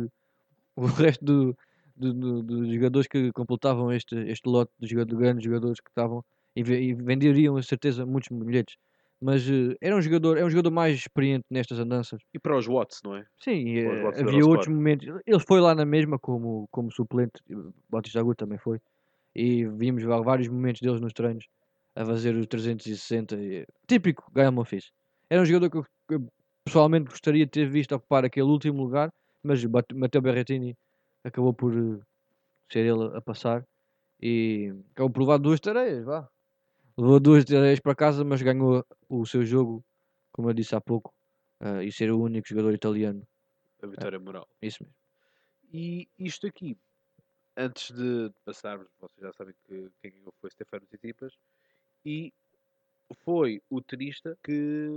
o 0.77 0.85
resto 1.17 1.25
do, 1.25 1.57
dos 1.97 2.69
jogadores 2.69 3.09
que 3.09 3.33
completavam 3.33 3.91
este, 3.91 4.15
este 4.31 4.47
lote 4.47 4.71
de, 4.79 4.89
jogador, 4.89 5.11
de 5.11 5.17
grandes 5.17 5.45
jogadores 5.45 5.81
que 5.81 5.89
estavam 5.89 6.23
e, 6.55 6.61
e 6.61 6.95
venderiam, 6.95 7.57
a 7.57 7.63
certeza, 7.63 8.05
muitos 8.05 8.29
bilhetes. 8.31 8.77
Mas 9.21 9.49
uh, 9.49 9.75
era 9.81 9.97
um 9.97 10.03
jogador, 10.03 10.37
é 10.37 10.45
um 10.45 10.51
jogador 10.51 10.71
mais 10.71 10.97
experiente 10.97 11.45
nestas 11.51 11.79
andanças. 11.79 12.21
E 12.33 12.39
para 12.39 12.57
os 12.57 12.67
Watts, 12.67 13.01
não 13.03 13.17
é? 13.17 13.25
Sim, 13.41 13.87
uh, 13.87 14.09
havia 14.09 14.47
outros 14.47 14.69
momentos. 14.69 15.09
Ele 15.27 15.41
foi 15.41 15.61
lá 15.61 15.75
na 15.75 15.85
mesma 15.85 16.19
como, 16.19 16.69
como 16.71 16.93
suplente, 16.93 17.43
Batista 17.89 18.21
Agut 18.21 18.37
também 18.37 18.59
foi. 18.59 18.81
E 19.35 19.65
vimos 19.67 20.03
vários 20.05 20.49
momentos 20.49 20.83
deles 20.83 21.01
nos 21.01 21.13
treinos 21.13 21.47
a 21.97 22.05
fazer 22.05 22.37
os 22.37 22.47
360. 22.47 23.35
E, 23.37 23.67
típico 23.89 24.31
Gael 24.33 24.53
Monfils. 24.53 24.93
Era 25.31 25.43
um 25.43 25.45
jogador 25.45 25.71
que 25.71 25.77
eu, 25.77 25.87
eu, 26.11 26.29
pessoalmente 26.65 27.11
gostaria 27.11 27.45
de 27.45 27.51
ter 27.51 27.69
visto 27.69 27.95
ocupar 27.95 28.25
aquele 28.25 28.47
último 28.47 28.83
lugar, 28.83 29.11
mas 29.43 29.63
Matteo 29.65 30.23
Berrettini 30.23 30.77
acabou 31.25 31.53
por 31.53 31.73
eh, 31.77 32.01
ser 32.71 32.87
ele 32.87 33.17
a 33.17 33.21
passar 33.21 33.65
e 34.21 34.75
acabou 34.93 35.11
por 35.11 35.21
levar 35.21 35.39
duas 35.39 35.61
tareias, 35.61 36.05
vá. 36.05 36.29
Levou 36.97 37.21
duas 37.21 37.45
tareias 37.45 37.81
para 37.81 37.95
casa, 37.95 38.25
mas 38.25 38.43
ganhou 38.43 38.85
o 39.09 39.25
seu 39.25 39.45
jogo, 39.45 39.85
como 40.33 40.51
eu 40.51 40.55
disse 40.55 40.75
há 40.75 40.81
pouco, 40.81 41.15
uh, 41.63 41.81
e 41.83 41.93
ser 41.93 42.11
o 42.11 42.21
único 42.21 42.49
jogador 42.49 42.75
italiano. 42.75 43.23
A 43.83 43.87
vitória 43.87 44.19
moral. 44.19 44.49
Isso 44.61 44.83
mesmo. 44.83 44.97
E 45.73 46.09
isto 46.19 46.47
aqui, 46.47 46.77
antes 47.57 47.95
de 47.95 48.33
passarmos, 48.45 48.89
vocês 48.99 49.21
já 49.21 49.33
sabem 49.33 49.55
que 49.67 49.91
quem 50.01 50.11
ganhou 50.11 50.35
foi 50.41 50.51
Stefano 50.51 50.87
Tsitsipas 50.87 51.35
e 52.05 52.33
foi 53.15 53.63
o 53.71 53.81
tenista 53.81 54.37
que 54.43 54.89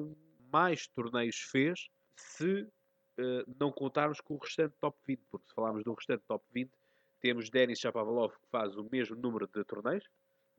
mais 0.52 0.88
torneios 0.88 1.38
fez 1.38 1.90
se 2.16 2.62
uh, 2.62 3.56
não 3.60 3.72
contarmos 3.72 4.20
com 4.22 4.36
o 4.36 4.38
restante 4.38 4.76
top 4.80 4.98
20, 5.06 5.22
porque 5.30 5.48
se 5.48 5.54
falarmos 5.54 5.84
do 5.84 5.94
restante 5.94 6.24
top 6.28 6.44
20, 6.54 6.72
temos 7.20 7.50
Denis 7.50 7.80
Shapovalov 7.80 8.34
que 8.34 8.48
faz 8.50 8.76
o 8.76 8.88
mesmo 8.92 9.16
número 9.16 9.48
de 9.48 9.64
torneios, 9.64 10.06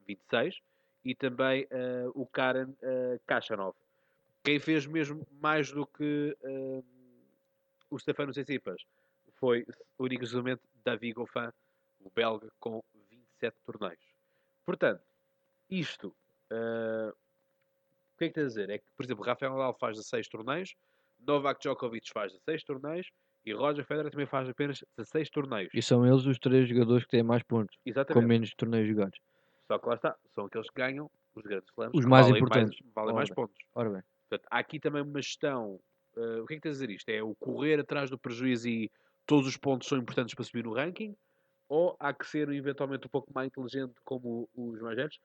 26, 0.06 0.60
e 1.04 1.14
também 1.14 1.64
uh, 1.64 2.10
o 2.14 2.26
Karen 2.26 2.70
uh, 2.70 3.20
Kachanov. 3.26 3.74
Quem 4.44 4.58
fez 4.58 4.86
mesmo 4.86 5.26
mais 5.40 5.70
do 5.70 5.86
que 5.86 6.36
uh, 6.42 6.84
o 7.90 7.98
Stefano 7.98 8.32
Tsitsipas 8.32 8.82
foi 9.34 9.66
único 9.98 10.24
e 10.24 10.58
David 10.84 11.14
Goffin, 11.14 11.50
o 12.00 12.10
belga, 12.10 12.50
com 12.58 12.82
27 13.10 13.56
torneios. 13.64 14.04
Portanto, 14.64 15.02
isto, 15.68 16.14
uh, 16.52 17.16
que 18.22 18.26
é 18.26 18.28
que 18.28 18.34
tem 18.34 18.44
a 18.44 18.46
dizer? 18.46 18.70
É 18.70 18.78
que, 18.78 18.84
por 18.96 19.04
exemplo, 19.04 19.24
Rafael 19.24 19.52
Nadal 19.52 19.76
faz 19.78 19.96
16 19.96 20.28
torneios, 20.28 20.74
Novak 21.26 21.60
Djokovic 21.60 22.10
faz 22.12 22.32
16 22.32 22.64
torneios 22.64 23.10
e 23.44 23.52
Roger 23.52 23.84
Federer 23.84 24.10
também 24.10 24.26
faz 24.26 24.48
apenas 24.48 24.84
16 24.96 25.30
torneios. 25.30 25.70
E 25.74 25.82
são 25.82 26.06
eles 26.06 26.24
os 26.26 26.38
três 26.38 26.68
jogadores 26.68 27.04
que 27.04 27.10
têm 27.10 27.22
mais 27.22 27.42
pontos, 27.42 27.76
Exatamente. 27.84 28.22
com 28.22 28.28
menos 28.28 28.54
torneios 28.54 28.88
jogados. 28.88 29.18
Só 29.66 29.78
que 29.78 29.88
lá 29.88 29.94
está, 29.94 30.16
são 30.34 30.46
aqueles 30.46 30.68
que 30.68 30.76
ganham 30.76 31.10
os 31.34 31.42
grandes 31.42 31.68
slams. 31.70 31.92
Os 31.94 32.04
mais 32.04 32.26
valem 32.26 32.42
importantes. 32.42 32.80
Mais, 32.80 32.94
valem 32.94 33.14
mais 33.14 33.28
bem. 33.28 33.34
pontos. 33.34 33.56
Ora 33.74 33.90
bem, 33.90 34.02
Portanto, 34.28 34.48
há 34.50 34.58
aqui 34.58 34.78
também 34.78 35.02
uma 35.02 35.20
gestão. 35.20 35.80
uh, 36.16 36.42
o 36.42 36.46
que 36.46 36.54
é 36.54 36.56
que 36.56 36.62
tens 36.62 36.70
a 36.70 36.74
dizer 36.74 36.90
isto? 36.90 37.08
É 37.08 37.22
o 37.22 37.34
correr 37.34 37.80
atrás 37.80 38.10
do 38.10 38.18
prejuízo 38.18 38.68
e 38.68 38.90
todos 39.26 39.48
os 39.48 39.56
pontos 39.56 39.88
são 39.88 39.98
importantes 39.98 40.34
para 40.34 40.44
subir 40.44 40.64
no 40.64 40.72
ranking? 40.72 41.16
Ou 41.68 41.96
há 41.98 42.12
que 42.12 42.26
ser 42.26 42.48
eventualmente 42.50 43.06
um 43.06 43.10
pouco 43.10 43.32
mais 43.34 43.48
inteligente 43.48 43.94
como 44.04 44.48
os 44.54 44.80
mais 44.80 44.96
velhos? 44.96 45.18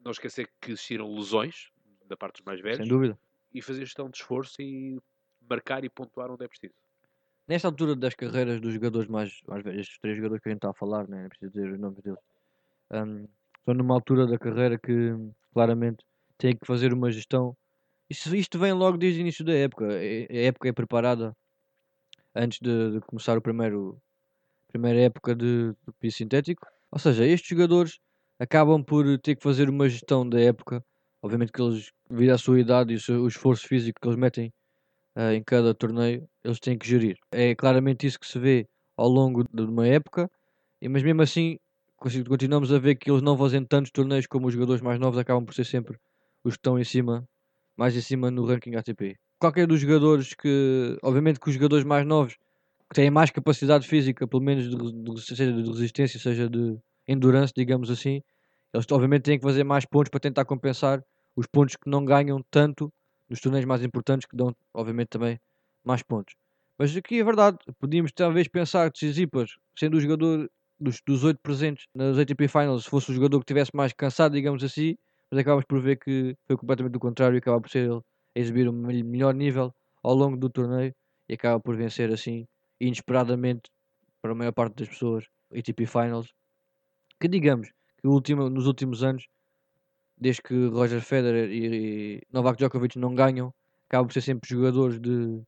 Não 0.00 0.10
esquecer 0.10 0.50
que 0.60 0.72
existiram 0.72 1.12
lesões 1.14 1.70
da 2.08 2.16
parte 2.16 2.36
dos 2.36 2.44
mais 2.44 2.60
velhos 2.60 2.78
sem 2.78 2.88
dúvida. 2.88 3.18
e 3.52 3.62
fazer 3.62 3.80
gestão 3.84 4.08
de 4.10 4.18
esforço 4.18 4.60
e 4.60 4.98
marcar 5.48 5.84
e 5.84 5.90
pontuar 5.90 6.30
onde 6.30 6.44
é 6.44 6.48
preciso. 6.48 6.74
Nesta 7.46 7.68
altura 7.68 7.96
das 7.96 8.14
carreiras 8.14 8.60
dos 8.60 8.74
jogadores 8.74 9.08
mais, 9.08 9.40
mais 9.46 9.62
velhos, 9.64 9.80
estes 9.80 9.98
três 10.00 10.16
jogadores 10.16 10.42
que 10.42 10.48
a 10.48 10.52
gente 10.52 10.58
está 10.58 10.70
a 10.70 10.74
falar, 10.74 11.08
né? 11.08 11.22
não 11.22 11.28
preciso 11.28 11.52
dizer 11.52 11.72
os 11.72 11.80
nomes 11.80 12.02
deles, 12.02 12.18
hum, 12.92 13.26
estão 13.58 13.74
numa 13.74 13.94
altura 13.94 14.26
da 14.26 14.38
carreira 14.38 14.78
que 14.78 15.14
claramente 15.52 16.04
têm 16.38 16.56
que 16.56 16.66
fazer 16.66 16.92
uma 16.92 17.10
gestão. 17.10 17.56
Isto, 18.10 18.34
isto 18.36 18.58
vem 18.58 18.72
logo 18.72 18.98
desde 18.98 19.20
o 19.20 19.22
início 19.22 19.44
da 19.44 19.54
época. 19.54 19.86
A 19.86 20.34
a 20.34 20.36
época 20.46 20.68
é 20.68 20.72
preparada 20.72 21.34
antes 22.34 22.58
de, 22.60 22.92
de 22.92 23.00
começar 23.02 23.36
o 23.36 23.42
primeiro 23.42 24.00
primeira 24.68 25.00
época 25.00 25.34
de, 25.34 25.70
de 25.72 25.92
piso 26.00 26.18
sintético. 26.18 26.66
Ou 26.90 26.98
seja, 26.98 27.26
estes 27.26 27.48
jogadores 27.50 27.98
acabam 28.38 28.82
por 28.84 29.18
ter 29.20 29.36
que 29.36 29.42
fazer 29.42 29.68
uma 29.70 29.88
gestão 29.88 30.28
da 30.28 30.40
época. 30.40 30.84
Obviamente 31.22 31.52
que 31.52 31.60
eles, 31.60 31.90
devido 32.08 32.30
à 32.30 32.38
sua 32.38 32.60
idade 32.60 32.92
e 32.92 32.96
o, 32.96 33.00
seu, 33.00 33.22
o 33.22 33.28
esforço 33.28 33.66
físico 33.66 34.00
que 34.00 34.08
eles 34.08 34.18
metem 34.18 34.52
ah, 35.16 35.34
em 35.34 35.42
cada 35.42 35.74
torneio, 35.74 36.28
eles 36.44 36.60
têm 36.60 36.78
que 36.78 36.86
gerir. 36.86 37.18
É 37.32 37.54
claramente 37.54 38.06
isso 38.06 38.18
que 38.20 38.26
se 38.26 38.38
vê 38.38 38.68
ao 38.96 39.08
longo 39.08 39.44
de 39.52 39.62
uma 39.62 39.86
época, 39.86 40.30
mas 40.82 41.02
mesmo 41.02 41.22
assim 41.22 41.58
continuamos 41.98 42.72
a 42.72 42.78
ver 42.78 42.94
que 42.94 43.10
eles 43.10 43.22
não 43.22 43.36
fazendo 43.36 43.66
tantos 43.66 43.90
torneios 43.90 44.26
como 44.26 44.46
os 44.46 44.54
jogadores 44.54 44.80
mais 44.80 45.00
novos 45.00 45.18
acabam 45.18 45.44
por 45.44 45.54
ser 45.54 45.64
sempre 45.64 45.98
os 46.44 46.54
que 46.54 46.58
estão 46.58 46.78
em 46.78 46.84
cima, 46.84 47.28
mais 47.76 47.96
em 47.96 48.00
cima 48.00 48.30
no 48.30 48.44
ranking 48.44 48.76
ATP. 48.76 49.16
Qualquer 49.40 49.66
dos 49.66 49.80
jogadores 49.80 50.34
que, 50.34 50.96
obviamente 51.02 51.40
que 51.40 51.48
os 51.48 51.54
jogadores 51.54 51.84
mais 51.84 52.06
novos 52.06 52.36
que 52.88 52.94
têm 52.94 53.10
mais 53.10 53.30
capacidade 53.30 53.86
física, 53.86 54.26
pelo 54.26 54.42
menos 54.42 54.68
de, 54.68 54.76
de, 54.76 55.20
seja 55.20 55.52
de 55.52 55.68
resistência, 55.68 56.18
seja 56.18 56.48
de 56.48 56.78
endurance, 57.06 57.52
digamos 57.54 57.90
assim, 57.90 58.22
eles 58.72 58.86
obviamente 58.90 59.22
têm 59.22 59.38
que 59.38 59.44
fazer 59.44 59.64
mais 59.64 59.84
pontos 59.84 60.10
para 60.10 60.20
tentar 60.20 60.44
compensar 60.44 61.02
os 61.36 61.46
pontos 61.46 61.76
que 61.76 61.88
não 61.88 62.04
ganham 62.04 62.42
tanto 62.50 62.92
nos 63.28 63.40
torneios 63.40 63.66
mais 63.66 63.82
importantes, 63.82 64.26
que 64.26 64.36
dão, 64.36 64.54
obviamente, 64.74 65.08
também 65.08 65.38
mais 65.84 66.02
pontos. 66.02 66.34
Mas 66.78 66.96
aqui 66.96 67.20
é 67.20 67.24
verdade, 67.24 67.58
podíamos 67.78 68.12
talvez 68.12 68.48
pensar 68.48 68.90
que 68.90 68.98
Tsitsipas, 68.98 69.56
sendo 69.76 69.96
o 69.96 70.00
jogador 70.00 70.48
dos, 70.78 71.24
oito 71.24 71.40
presentes 71.42 71.86
nas 71.94 72.18
ATP 72.18 72.48
Finals, 72.48 72.86
fosse 72.86 73.10
o 73.10 73.14
jogador 73.14 73.38
que 73.40 73.44
estivesse 73.44 73.70
mais 73.74 73.92
cansado, 73.92 74.32
digamos 74.34 74.62
assim, 74.62 74.96
mas 75.30 75.40
acabamos 75.40 75.64
por 75.66 75.80
ver 75.80 75.96
que 75.96 76.36
foi 76.46 76.56
completamente 76.56 76.92
do 76.92 77.00
contrário 77.00 77.36
e 77.36 77.38
acaba 77.38 77.60
por 77.60 77.68
ser 77.70 77.90
ele 77.90 77.96
a 77.96 78.38
exibir 78.38 78.68
um 78.68 78.72
mel- 78.72 79.04
melhor 79.04 79.34
nível 79.34 79.74
ao 80.02 80.14
longo 80.14 80.36
do 80.36 80.48
torneio 80.48 80.94
e 81.28 81.34
acaba 81.34 81.60
por 81.60 81.76
vencer 81.76 82.12
assim, 82.12 82.46
inesperadamente, 82.80 83.62
para 84.22 84.32
a 84.32 84.34
maior 84.34 84.52
parte 84.52 84.76
das 84.76 84.88
pessoas, 84.88 85.24
ATP 85.52 85.86
Finals. 85.86 86.32
Que 87.20 87.28
digamos 87.28 87.68
que 88.00 88.06
último, 88.08 88.48
nos 88.48 88.66
últimos 88.66 89.02
anos, 89.02 89.26
desde 90.16 90.42
que 90.42 90.66
Roger 90.68 91.00
Federer 91.00 91.50
e, 91.50 92.16
e 92.16 92.22
Novak 92.32 92.56
Djokovic 92.58 92.98
não 92.98 93.14
ganham, 93.14 93.52
acabam 93.88 94.06
por 94.06 94.12
ser 94.12 94.20
sempre 94.22 94.48
jogadores 94.48 95.00
de, 95.00 95.40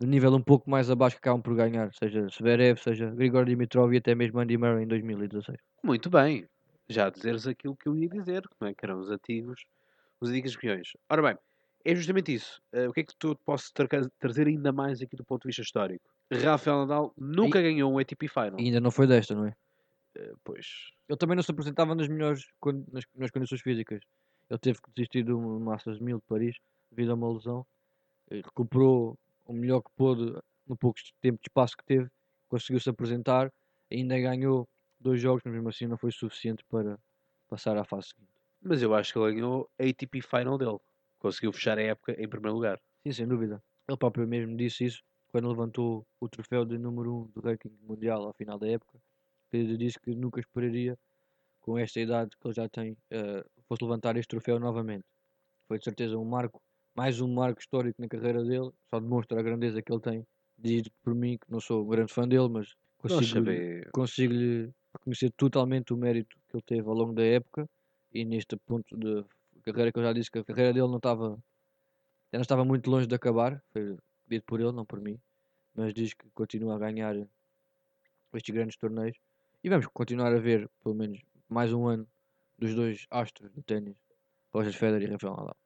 de 0.00 0.06
nível 0.06 0.32
um 0.34 0.42
pouco 0.42 0.68
mais 0.70 0.90
abaixo 0.90 1.16
que 1.16 1.20
acabam 1.20 1.42
por 1.42 1.54
ganhar, 1.54 1.92
seja 1.94 2.26
Zverev, 2.28 2.78
seja 2.80 3.10
Grigor 3.10 3.44
Dimitrov 3.44 3.92
e 3.92 3.98
até 3.98 4.14
mesmo 4.14 4.40
Andy 4.40 4.56
Murray 4.58 4.84
em 4.84 4.88
2016. 4.88 5.58
Muito 5.82 6.10
bem. 6.10 6.46
Já 6.88 7.08
dizeres 7.08 7.46
aquilo 7.46 7.74
que 7.76 7.88
eu 7.88 7.96
ia 7.96 8.08
dizer, 8.08 8.42
não 8.60 8.68
é? 8.68 8.74
que 8.74 8.84
eram 8.84 8.98
os 9.00 9.10
antigos, 9.10 9.64
os 10.20 10.28
antigos 10.28 10.54
campeões. 10.54 10.88
Ora 11.08 11.22
bem, 11.22 11.38
é 11.82 11.94
justamente 11.94 12.34
isso. 12.34 12.60
Eh, 12.72 12.86
o 12.86 12.92
que 12.92 13.00
é 13.00 13.04
que 13.04 13.14
tu 13.18 13.34
posso 13.44 13.72
tra- 13.72 13.88
trazer 14.18 14.46
ainda 14.46 14.70
mais 14.70 15.00
aqui 15.00 15.16
do 15.16 15.24
ponto 15.24 15.42
de 15.42 15.48
vista 15.48 15.62
histórico? 15.62 16.04
Rafael 16.30 16.80
Nadal 16.80 17.14
nunca 17.16 17.62
ganhou 17.62 17.90
um 17.90 17.98
ATP 17.98 18.28
Final. 18.28 18.60
E 18.60 18.64
ainda 18.66 18.80
não 18.80 18.90
foi 18.90 19.06
desta, 19.06 19.34
não 19.34 19.46
é? 19.46 19.54
Eh, 20.16 20.32
pois, 20.44 20.66
Ele 21.08 21.18
também 21.18 21.36
não 21.36 21.42
se 21.42 21.50
apresentava 21.50 21.94
nas 21.94 22.08
melhores 22.08 22.44
nas, 22.92 23.04
nas 23.14 23.30
condições 23.30 23.60
físicas. 23.60 24.00
Ele 24.48 24.58
teve 24.58 24.80
que 24.80 24.90
desistir 24.94 25.22
do 25.22 25.38
Masters 25.60 25.98
1000 25.98 26.18
de 26.18 26.24
Paris 26.26 26.56
devido 26.90 27.12
a 27.12 27.14
uma 27.14 27.32
lesão. 27.32 27.66
E 28.30 28.36
recuperou 28.36 29.18
o 29.44 29.52
melhor 29.52 29.82
que 29.82 29.90
pôde 29.96 30.32
no 30.66 30.76
pouco 30.76 30.98
tempo 31.20 31.38
de 31.38 31.48
espaço 31.48 31.76
que 31.76 31.84
teve. 31.84 32.08
Conseguiu 32.48 32.80
se 32.80 32.88
apresentar. 32.90 33.52
Ainda 33.90 34.18
ganhou 34.18 34.68
dois 34.98 35.20
jogos, 35.20 35.42
mas 35.44 35.54
mesmo 35.54 35.68
assim 35.68 35.86
não 35.86 35.98
foi 35.98 36.10
suficiente 36.10 36.64
para 36.68 36.98
passar 37.48 37.76
à 37.76 37.84
fase 37.84 38.08
seguinte. 38.08 38.32
mas 38.62 38.82
eu 38.82 38.94
acho 38.94 39.12
que 39.12 39.18
ele 39.18 39.34
ganhou 39.34 39.70
a 39.78 39.84
ATP 39.84 40.22
Final 40.22 40.56
dele. 40.58 40.78
Conseguiu 41.18 41.52
fechar 41.52 41.78
a 41.78 41.82
época 41.82 42.12
em 42.12 42.28
primeiro 42.28 42.54
lugar. 42.54 42.80
Sim, 43.06 43.12
sem 43.12 43.28
dúvida. 43.28 43.62
Ele 43.88 43.98
próprio 43.98 44.26
mesmo 44.26 44.56
disse 44.56 44.84
isso 44.86 45.02
quando 45.28 45.48
levantou 45.48 46.06
o 46.20 46.28
troféu 46.28 46.64
de 46.64 46.78
número 46.78 47.12
1 47.12 47.20
um 47.20 47.26
do 47.28 47.40
ranking 47.40 47.76
mundial 47.82 48.22
ao 48.24 48.32
final 48.32 48.58
da 48.58 48.68
época. 48.68 48.98
Ele 49.56 49.76
disse 49.76 49.98
que 49.98 50.14
nunca 50.14 50.40
esperaria, 50.40 50.98
com 51.60 51.78
esta 51.78 52.00
idade 52.00 52.30
que 52.40 52.46
ele 52.46 52.54
já 52.54 52.68
tem, 52.68 52.96
eh, 53.10 53.44
fosse 53.68 53.82
levantar 53.82 54.16
este 54.16 54.28
troféu 54.28 54.58
novamente. 54.58 55.04
Foi 55.66 55.78
de 55.78 55.84
certeza 55.84 56.18
um 56.18 56.24
marco, 56.24 56.60
mais 56.94 57.20
um 57.20 57.32
marco 57.32 57.60
histórico 57.60 58.00
na 58.00 58.08
carreira 58.08 58.44
dele. 58.44 58.70
Só 58.90 59.00
demonstra 59.00 59.40
a 59.40 59.42
grandeza 59.42 59.80
que 59.82 59.92
ele 59.92 60.00
tem. 60.00 60.26
Diz 60.58 60.88
por 61.02 61.14
mim, 61.14 61.38
que 61.38 61.50
não 61.50 61.60
sou 61.60 61.82
um 61.84 61.88
grande 61.88 62.12
fã 62.12 62.28
dele, 62.28 62.48
mas 62.48 62.74
consigo, 62.98 63.24
saber. 63.24 63.90
consigo-lhe 63.92 64.70
reconhecer 64.94 65.30
totalmente 65.36 65.92
o 65.92 65.96
mérito 65.96 66.36
que 66.48 66.56
ele 66.56 66.62
teve 66.62 66.88
ao 66.88 66.94
longo 66.94 67.12
da 67.12 67.24
época 67.24 67.68
e 68.12 68.24
neste 68.24 68.56
ponto 68.56 68.96
de 68.96 69.24
carreira 69.62 69.92
que 69.92 69.98
eu 69.98 70.02
já 70.02 70.12
disse 70.12 70.30
que 70.30 70.38
a 70.38 70.44
carreira 70.44 70.72
dele 70.72 70.88
não 70.88 70.98
estava 70.98 71.36
já 72.32 72.38
não 72.38 72.42
estava 72.42 72.64
muito 72.64 72.90
longe 72.90 73.06
de 73.06 73.14
acabar, 73.14 73.62
foi 73.72 73.96
dito 74.26 74.44
por 74.44 74.60
ele, 74.60 74.72
não 74.72 74.84
por 74.84 75.00
mim, 75.00 75.20
mas 75.74 75.94
diz 75.94 76.14
que 76.14 76.28
continua 76.30 76.74
a 76.74 76.78
ganhar 76.78 77.14
estes 78.34 78.54
grandes 78.54 78.76
torneios 78.76 79.16
e 79.64 79.68
vamos 79.70 79.86
continuar 79.86 80.30
a 80.30 80.38
ver 80.38 80.70
pelo 80.82 80.94
menos 80.94 81.18
mais 81.48 81.72
um 81.72 81.88
ano 81.88 82.06
dos 82.58 82.74
dois 82.74 83.06
astros 83.10 83.50
do 83.50 83.62
ténis, 83.62 83.96
Roger 84.52 84.74
Federer 84.74 85.08
e 85.08 85.10
Rafael 85.10 85.34
Nadal. 85.34 85.56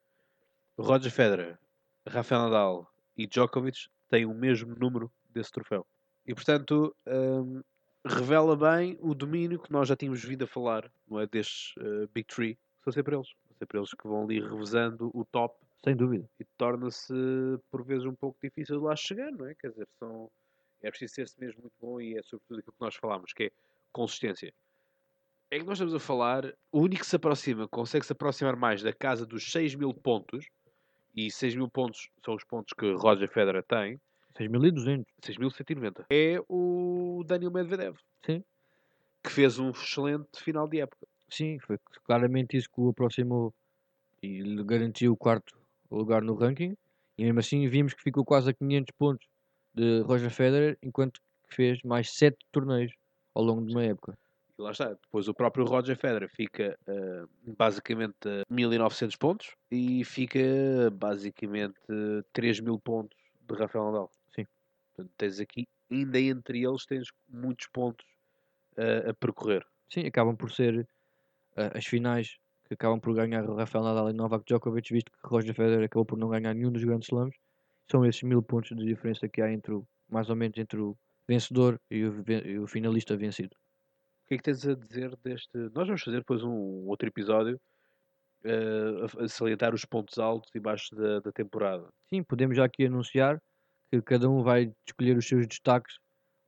Roger 0.78 1.10
Federer, 1.10 1.58
Rafael 2.06 2.42
Nadal 2.42 2.88
e 3.16 3.26
Djokovic 3.26 3.88
têm 4.08 4.24
o 4.24 4.32
mesmo 4.32 4.76
número 4.76 5.10
desse 5.28 5.50
troféu. 5.50 5.84
E 6.24 6.32
portanto, 6.32 6.94
hum, 7.08 7.60
revela 8.06 8.56
bem 8.56 8.96
o 9.00 9.16
domínio 9.16 9.60
que 9.60 9.72
nós 9.72 9.88
já 9.88 9.96
tínhamos 9.96 10.24
vindo 10.24 10.44
a 10.44 10.46
falar, 10.46 10.88
não 11.08 11.18
é? 11.18 11.26
Destes 11.26 11.74
eh, 11.80 12.06
Big 12.14 12.28
Three. 12.28 12.56
São 12.84 12.92
sempre 12.92 13.16
eles. 13.16 13.26
São 13.48 13.56
sempre 13.58 13.78
eles 13.78 13.90
que 13.90 14.06
vão 14.06 14.22
ali 14.22 14.40
revezando 14.40 15.10
o 15.12 15.24
top 15.24 15.58
Sem 15.82 15.96
dúvida. 15.96 16.30
e 16.38 16.44
torna-se 16.56 17.12
por 17.68 17.82
vezes 17.82 18.04
um 18.04 18.14
pouco 18.14 18.38
difícil 18.40 18.78
de 18.78 18.84
lá 18.84 18.94
chegar, 18.94 19.32
não 19.32 19.44
é? 19.44 19.56
Quer 19.56 19.70
dizer, 19.70 19.88
são... 19.98 20.30
é 20.82 20.88
preciso 20.88 21.14
ser-se 21.14 21.40
mesmo 21.40 21.62
muito 21.62 21.74
bom 21.80 22.00
e 22.00 22.16
é 22.16 22.22
sobretudo 22.22 22.60
aquilo 22.60 22.74
que 22.74 22.80
nós 22.80 22.94
falámos, 22.94 23.32
que 23.32 23.42
é 23.42 23.50
consistência. 23.92 24.52
É 25.50 25.58
que 25.58 25.64
nós 25.64 25.74
estamos 25.74 25.94
a 25.94 25.98
falar, 25.98 26.52
o 26.70 26.80
único 26.80 27.02
que 27.02 27.06
se 27.06 27.16
aproxima, 27.16 27.66
consegue 27.68 28.04
se 28.04 28.12
aproximar 28.12 28.54
mais 28.56 28.82
da 28.82 28.92
casa 28.92 29.24
dos 29.24 29.50
6 29.50 29.74
mil 29.74 29.94
pontos, 29.94 30.46
e 31.14 31.30
6 31.30 31.56
mil 31.56 31.68
pontos 31.68 32.10
são 32.24 32.34
os 32.34 32.44
pontos 32.44 32.74
que 32.74 32.92
Roger 32.92 33.28
Federer 33.28 33.64
tem, 33.64 33.98
6.200. 34.38 35.04
6.190, 35.22 36.04
é 36.10 36.38
o 36.48 37.24
Daniel 37.26 37.50
Medvedev, 37.50 37.96
Sim. 38.24 38.44
que 39.22 39.32
fez 39.32 39.58
um 39.58 39.70
excelente 39.70 40.42
final 40.42 40.68
de 40.68 40.80
época. 40.80 41.06
Sim, 41.28 41.58
foi 41.58 41.78
claramente 42.04 42.56
isso 42.56 42.68
que 42.68 42.80
o 42.80 42.90
aproximou 42.90 43.52
e 44.22 44.40
lhe 44.40 44.64
garantiu 44.64 45.12
o 45.12 45.16
quarto 45.16 45.56
lugar 45.90 46.22
no 46.22 46.34
ranking. 46.34 46.76
E 47.16 47.24
mesmo 47.24 47.40
assim 47.40 47.68
vimos 47.68 47.94
que 47.94 48.02
ficou 48.02 48.24
quase 48.24 48.50
a 48.50 48.54
500 48.54 48.94
pontos 48.96 49.26
de 49.74 50.00
Roger 50.02 50.30
Federer, 50.30 50.78
enquanto 50.82 51.20
que 51.48 51.56
fez 51.56 51.82
mais 51.82 52.10
7 52.10 52.36
torneios 52.52 52.92
ao 53.38 53.44
longo 53.44 53.64
de 53.64 53.72
uma 53.72 53.84
época. 53.84 54.18
E 54.58 54.62
lá 54.62 54.72
está. 54.72 54.88
Depois 54.88 55.28
o 55.28 55.34
próprio 55.34 55.64
Roger 55.64 55.96
Federer 55.96 56.28
fica 56.28 56.76
ah, 56.88 57.24
basicamente 57.56 58.16
a 58.26 58.42
1900 58.52 59.14
pontos 59.14 59.54
e 59.70 60.04
fica 60.04 60.40
basicamente 60.92 61.78
3000 62.32 62.78
pontos 62.80 63.16
de 63.48 63.54
Rafael 63.54 63.84
Nadal. 63.84 64.10
Sim. 64.34 64.44
Portanto, 64.88 65.12
tens 65.16 65.38
aqui, 65.38 65.68
ainda 65.88 66.18
entre 66.18 66.64
eles, 66.64 66.84
tens 66.84 67.08
muitos 67.28 67.68
pontos 67.68 68.04
ah, 68.76 69.10
a 69.10 69.14
percorrer. 69.14 69.64
Sim, 69.88 70.04
acabam 70.04 70.36
por 70.36 70.50
ser 70.50 70.86
ah, 71.56 71.78
as 71.78 71.86
finais 71.86 72.36
que 72.66 72.74
acabam 72.74 72.98
por 72.98 73.14
ganhar 73.14 73.48
o 73.48 73.54
Rafael 73.54 73.84
Nadal 73.84 74.10
e 74.10 74.12
Novak 74.12 74.44
Djokovic, 74.44 74.92
visto 74.92 75.12
que 75.12 75.18
Roger 75.24 75.54
Federer 75.54 75.84
acabou 75.84 76.04
por 76.04 76.18
não 76.18 76.28
ganhar 76.28 76.52
nenhum 76.52 76.72
dos 76.72 76.82
grandes 76.82 77.08
slams. 77.08 77.36
São 77.88 78.04
esses 78.04 78.22
mil 78.24 78.42
pontos 78.42 78.76
de 78.76 78.84
diferença 78.84 79.28
que 79.28 79.40
há 79.40 79.50
entre 79.50 79.72
o, 79.72 79.86
mais 80.10 80.28
ou 80.28 80.36
menos 80.36 80.58
entre 80.58 80.78
o 80.80 80.94
vencedor 81.28 81.78
e 81.90 82.04
o, 82.04 82.24
e 82.28 82.58
o 82.58 82.66
finalista 82.66 83.16
vencido. 83.16 83.54
O 84.24 84.28
que 84.28 84.34
é 84.34 84.36
que 84.38 84.42
tens 84.44 84.66
a 84.66 84.74
dizer 84.74 85.16
deste. 85.16 85.56
Nós 85.74 85.86
vamos 85.86 86.02
fazer 86.02 86.18
depois 86.18 86.42
um 86.42 86.86
outro 86.86 87.08
episódio 87.08 87.60
a, 88.44 89.24
a 89.24 89.28
salientar 89.28 89.74
os 89.74 89.84
pontos 89.84 90.18
altos 90.18 90.50
e 90.54 90.60
baixos 90.60 90.90
da, 90.96 91.20
da 91.20 91.32
temporada. 91.32 91.88
Sim, 92.08 92.22
podemos 92.22 92.56
já 92.56 92.64
aqui 92.64 92.86
anunciar 92.86 93.38
que 93.90 94.02
cada 94.02 94.28
um 94.28 94.42
vai 94.42 94.72
escolher 94.86 95.16
os 95.16 95.26
seus 95.26 95.46
destaques 95.46 95.96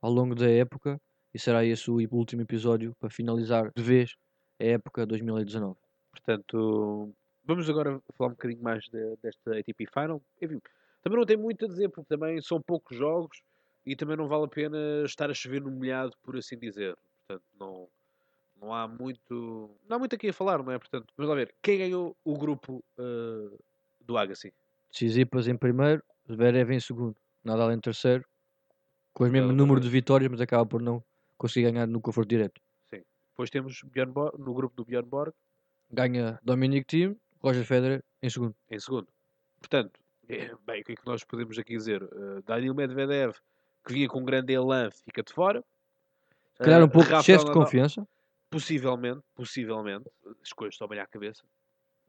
ao 0.01 0.11
longo 0.11 0.35
da 0.35 0.49
época 0.49 0.97
e 1.33 1.39
será 1.39 1.65
esse 1.65 1.89
o 1.89 1.95
último 2.11 2.41
episódio 2.41 2.93
para 2.99 3.09
finalizar 3.09 3.71
de 3.75 3.83
vez 3.83 4.15
a 4.59 4.63
época 4.65 5.05
2019. 5.05 5.75
Portanto, 6.11 7.13
vamos 7.43 7.69
agora 7.69 8.01
falar 8.15 8.29
um 8.29 8.33
bocadinho 8.33 8.61
mais 8.61 8.83
de- 8.85 9.15
desta 9.23 9.57
ATP 9.57 9.85
Final. 9.87 10.21
Enfim, 10.41 10.59
também 11.01 11.17
não 11.17 11.25
tem 11.25 11.37
muito 11.37 11.65
a 11.65 11.67
dizer, 11.67 11.89
porque 11.89 12.07
também 12.07 12.39
são 12.41 12.61
poucos 12.61 12.95
jogos 12.97 13.41
e 13.85 13.95
também 13.95 14.17
não 14.17 14.27
vale 14.27 14.45
a 14.45 14.47
pena 14.47 14.77
estar 15.05 15.29
a 15.29 15.33
chover 15.33 15.61
no 15.61 15.71
molhado, 15.71 16.13
por 16.23 16.37
assim 16.37 16.57
dizer. 16.57 16.95
Portanto, 17.27 17.45
não, 17.59 17.87
não 18.59 18.73
há 18.73 18.87
muito. 18.87 19.69
Não 19.87 19.95
há 19.95 19.99
muito 19.99 20.15
aqui 20.15 20.29
a 20.29 20.33
falar, 20.33 20.63
não 20.63 20.71
é? 20.71 20.77
Portanto, 20.77 21.13
vamos 21.17 21.29
lá 21.29 21.35
ver. 21.35 21.55
Quem 21.61 21.79
ganhou 21.79 22.15
o 22.23 22.37
grupo 22.37 22.83
eh, 22.97 23.57
do 23.99 24.17
Agassi? 24.17 24.53
Tsitsipas 24.91 25.47
em 25.47 25.57
primeiro, 25.57 26.03
Zverev 26.29 26.71
em 26.71 26.79
segundo, 26.79 27.15
Nadal 27.43 27.71
em 27.71 27.79
terceiro, 27.79 28.25
com 29.13 29.23
o 29.23 29.29
mesmo 29.29 29.51
número 29.51 29.79
de 29.79 29.89
vitórias, 29.89 30.29
mas 30.29 30.41
acaba 30.41 30.65
por 30.65 30.81
não 30.81 31.03
conseguir 31.37 31.71
ganhar 31.71 31.87
no 31.87 32.01
confronto 32.01 32.27
direto. 32.27 32.61
Depois 33.31 33.49
temos 33.49 33.81
Björn 33.83 34.11
Borg, 34.11 34.37
no 34.37 34.53
grupo 34.53 34.75
do 34.75 34.85
Björn 34.85 35.07
Borg 35.07 35.33
Ganha 35.89 36.39
Dominic 36.43 36.85
Thiem, 36.85 37.17
Roger 37.41 37.65
Federer 37.65 38.03
em 38.21 38.29
segundo. 38.29 38.55
em 38.69 38.79
segundo. 38.79 39.07
Portanto, 39.59 39.99
eh, 40.29 40.53
bem, 40.65 40.81
o 40.81 40.83
que 40.83 40.93
é 40.93 40.95
que 40.95 41.05
nós 41.05 41.23
podemos 41.23 41.57
aqui 41.57 41.75
dizer? 41.75 42.03
Eh, 42.03 42.41
Daniel 42.45 42.75
Medvedev, 42.75 43.35
que 43.85 43.93
vinha 43.93 44.07
com 44.07 44.19
um 44.19 44.25
grande 44.25 44.53
elan, 44.53 44.89
fica 44.91 45.23
de 45.23 45.33
fora. 45.33 45.63
Se 46.53 46.63
calhar 46.63 46.83
um 46.83 46.89
pouco 46.89 47.09
de 47.09 47.15
excesso 47.15 47.45
de 47.45 47.51
confiança. 47.51 48.07
Possivelmente, 48.49 49.21
possivelmente. 49.33 50.09
As 50.41 50.51
coisas 50.51 50.77
tomem 50.77 50.99
à 50.99 51.07
cabeça. 51.07 51.43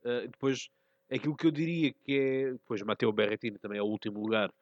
Uh, 0.05 0.29
depois, 0.29 0.69
aquilo 1.11 1.37
que 1.37 1.47
eu 1.47 1.51
diria 1.51 1.93
que 1.93 2.19
é. 2.19 2.53
Depois, 2.53 2.83
Matteo 2.83 3.13
Berrettini 3.13 3.59
também 3.59 3.79
é 3.79 3.83
o 3.83 3.87
último 3.87 4.21
lugar 4.21 4.53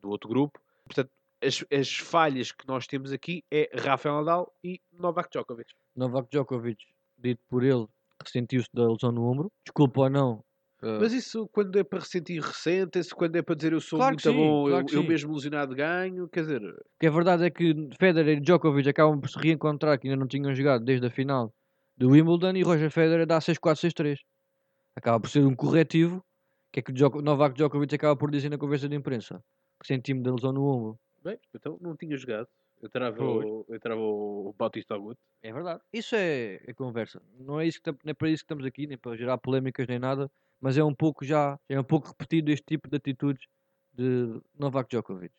do 0.00 0.10
outro 0.10 0.28
grupo. 0.28 0.60
Portanto, 0.84 1.10
as, 1.42 1.64
as 1.72 1.96
falhas 1.96 2.52
que 2.52 2.66
nós 2.68 2.86
temos 2.86 3.12
aqui 3.12 3.42
é 3.50 3.70
Rafael 3.74 4.16
Nadal 4.16 4.54
e 4.62 4.80
Novak 4.92 5.30
Djokovic. 5.30 5.72
Novak 5.96 6.28
Djokovic, 6.30 6.84
dito 7.16 7.40
por 7.48 7.64
ele, 7.64 7.86
ressentiu-se 8.22 8.68
da 8.72 8.88
lesão 8.90 9.10
no 9.10 9.24
ombro. 9.24 9.50
Desculpa 9.64 10.02
ou 10.02 10.10
não. 10.10 10.44
Eh, 10.82 10.98
Mas 10.98 11.12
isso, 11.12 11.48
quando 11.48 11.78
é 11.78 11.84
para 11.84 12.00
ressentir, 12.00 12.40
ressente-se. 12.42 13.14
Quando 13.14 13.36
é 13.36 13.42
para 13.42 13.54
dizer 13.54 13.72
eu 13.72 13.80
sou 13.80 13.98
Claro 13.98 14.08
muito 14.08 14.22
sim, 14.22 14.32
bom, 14.32 14.66
claro 14.66 14.86
eu, 14.90 15.02
eu 15.02 15.02
mesmo 15.04 15.30
ilusionado 15.30 15.74
ganho. 15.74 16.28
Quer 16.28 16.40
dizer, 16.42 16.62
que 16.98 17.06
a 17.06 17.10
verdade 17.10 17.44
é 17.44 17.50
que 17.50 17.66
Federer 17.98 18.38
e 18.38 18.40
Djokovic 18.40 18.88
acabam 18.88 19.20
por 19.20 19.28
se 19.30 19.38
reencontrar, 19.38 19.98
que 19.98 20.06
ainda 20.08 20.18
não 20.20 20.28
tinham 20.28 20.54
jogado 20.54 20.84
desde 20.84 21.06
a 21.06 21.10
final 21.10 21.52
do 21.96 22.10
Wimbledon, 22.10 22.56
e 22.56 22.62
Roger 22.62 22.90
Federer 22.90 23.26
dá 23.26 23.38
6-4, 23.40 23.80
6-3. 23.80 24.18
Acaba 24.96 25.20
por 25.20 25.28
ser 25.30 25.44
um 25.44 25.54
corretivo, 25.56 26.22
que 26.72 26.80
é 26.80 26.82
que 26.82 26.92
Novak 27.22 27.54
Djokovic 27.56 27.94
acaba 27.94 28.16
por 28.16 28.30
dizer 28.30 28.50
na 28.50 28.58
conversa 28.58 28.88
de 28.88 28.96
imprensa, 28.96 29.42
que 29.80 29.86
senti-me 29.86 30.22
da 30.22 30.32
lesão 30.34 30.52
no 30.52 30.64
ombro. 30.64 31.00
bem, 31.22 31.38
então 31.54 31.78
não 31.80 31.96
tinha 31.96 32.16
jogado. 32.16 32.48
Eu 32.82 32.88
trava, 32.88 33.16
Pois. 33.16 33.46
o, 33.46 33.66
eu 33.68 33.78
trava 33.80 34.00
o 34.00 34.54
Bautista 34.58 34.94
Agut. 34.94 35.18
É 35.42 35.52
verdade. 35.52 35.82
Isso 35.92 36.14
é, 36.16 36.60
é 36.66 36.74
conversa. 36.74 37.22
Não 37.38 37.60
é, 37.60 37.66
isso 37.66 37.80
que, 37.82 37.90
não 37.90 38.10
é 38.10 38.14
para 38.14 38.28
isso 38.30 38.42
que 38.42 38.44
estamos 38.46 38.64
aqui, 38.64 38.86
nem 38.86 38.96
para 38.98 39.16
gerar 39.16 39.38
polémicas 39.38 39.86
nem 39.86 39.98
nada, 39.98 40.30
mas 40.60 40.76
é 40.78 40.84
um 40.84 40.94
pouco 40.94 41.24
já, 41.24 41.58
é 41.68 41.78
um 41.78 41.84
pouco 41.84 42.08
repetido 42.08 42.50
este 42.50 42.64
tipo 42.66 42.88
de 42.88 42.96
atitudes 42.96 43.46
de 43.92 44.40
Novak 44.58 44.88
Djokovic. 44.90 45.34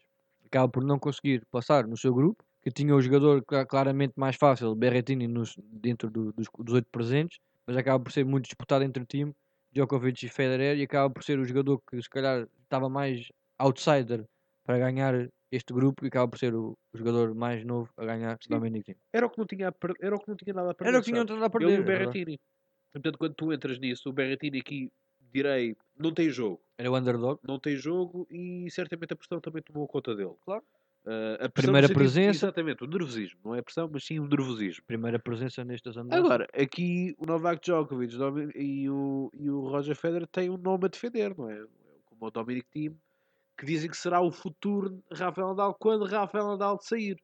Acaba 0.45 0.67
por 0.69 0.83
não 0.83 0.99
conseguir 0.99 1.45
passar 1.51 1.87
no 1.87 1.97
seu 1.97 2.13
grupo, 2.13 2.43
que 2.61 2.71
tinha 2.71 2.95
o 2.95 3.01
jogador 3.01 3.43
cla- 3.45 3.65
claramente 3.65 4.13
mais 4.17 4.35
fácil, 4.35 4.75
Berrettini, 4.75 5.27
nos, 5.27 5.55
dentro 5.57 6.09
do- 6.09 6.33
dos, 6.33 6.47
dos 6.59 6.73
oito 6.75 6.87
presentes, 6.91 7.39
mas 7.65 7.77
acaba 7.77 8.03
por 8.03 8.11
ser 8.11 8.25
muito 8.25 8.45
disputado 8.45 8.83
entre 8.83 9.01
o 9.03 9.05
time, 9.05 9.33
Djokovic 9.71 10.25
e 10.25 10.29
Federer, 10.29 10.77
e 10.77 10.83
acaba 10.83 11.09
por 11.09 11.23
ser 11.23 11.39
o 11.39 11.45
jogador 11.45 11.81
que 11.89 12.01
se 12.01 12.09
calhar 12.09 12.47
estava 12.63 12.89
mais 12.89 13.27
outsider 13.57 14.25
para 14.65 14.77
ganhar 14.79 15.29
este 15.51 15.73
grupo 15.73 16.05
e 16.05 16.07
acaba 16.07 16.27
por 16.29 16.37
ser 16.37 16.53
o, 16.55 16.77
jogador 16.93 17.33
mais 17.35 17.63
novo 17.65 17.89
a 17.97 18.05
ganhar 18.05 18.37
Sim. 18.41 18.49
Dominic 18.49 18.85
Thiem. 18.85 18.97
Era 19.13 19.25
o 19.25 19.29
que 19.29 19.37
não 19.37 19.45
tinha, 19.45 19.71
per- 19.71 19.93
era 20.01 20.15
o 20.15 20.19
que 20.19 20.27
não 20.29 20.35
tinha 20.35 20.53
nada 20.53 20.71
a 20.71 20.73
perder. 20.73 20.89
Era 20.89 20.99
o 20.99 21.03
que 21.03 21.09
sabes? 21.09 21.25
tentado 21.25 21.43
a 21.43 21.45
Ele 21.45 21.73
e 21.73 21.77
perder. 21.77 21.79
o 21.79 21.81
é. 21.81 21.85
Berrettini. 21.85 22.39
Portanto, 22.93 23.17
quando 23.17 23.35
tu 23.35 23.53
entras 23.53 23.79
nisso, 23.79 24.09
o 24.09 24.13
Berrettini 24.13 24.59
aqui, 24.59 24.89
direi, 25.33 25.75
não 25.97 26.13
tem 26.13 26.29
jogo. 26.29 26.59
Era 26.77 26.91
o 26.91 26.97
underdog. 26.97 27.39
Não 27.47 27.59
tem 27.59 27.75
jogo 27.75 28.27
e 28.29 28.69
certamente 28.71 29.13
a 29.13 29.15
pressão 29.15 29.39
também 29.39 29.61
tomou 29.61 29.87
conta 29.87 30.15
dele. 30.15 30.33
Claro. 30.43 30.63
Ah, 31.05 31.45
a 31.45 31.49
Primeira 31.49 31.87
sentido- 31.87 31.97
presença. 31.97 32.45
Exatamente, 32.45 32.83
o 32.83 32.87
nervosismo. 32.87 33.39
Não 33.43 33.55
é 33.55 33.59
a 33.59 33.63
pressão, 33.63 33.89
mas 33.91 34.03
sim 34.05 34.19
o 34.19 34.27
nervosismo. 34.27 34.83
Primeira 34.85 35.17
presença 35.17 35.63
nestas 35.63 35.97
andanças. 35.97 36.23
Agora, 36.23 36.47
aqui 36.53 37.15
o 37.17 37.25
Novak 37.25 37.61
Djokovic 37.63 38.15
e 38.55 38.89
o, 38.89 39.31
e 39.33 39.49
o 39.49 39.61
Roger 39.67 39.95
Federer 39.95 40.27
têm 40.27 40.49
um 40.49 40.57
nome 40.57 40.85
a 40.85 40.87
defender, 40.87 41.35
não 41.37 41.49
é? 41.49 41.63
Como 42.05 42.25
o 42.25 42.31
Dominic 42.31 42.67
Thiem, 42.69 42.95
que 43.57 43.65
dizem 43.65 43.89
que 43.89 43.97
será 43.97 44.21
o 44.21 44.31
futuro 44.31 45.03
Rafael 45.11 45.49
Nadal 45.49 45.75
quando 45.79 46.05
Rafael 46.05 46.47
Nadal 46.47 46.79
sair. 46.81 47.17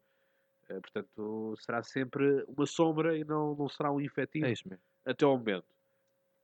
Eh, 0.70 0.80
portanto, 0.80 1.56
será 1.60 1.82
sempre 1.84 2.44
uma 2.48 2.66
sombra 2.66 3.18
e 3.18 3.24
não, 3.24 3.56
não 3.56 3.70
será 3.70 3.92
um 3.92 4.02
efetivo 4.02 4.46
É 4.46 4.54
até 5.06 5.24
ao 5.24 5.38
momento. 5.38 5.66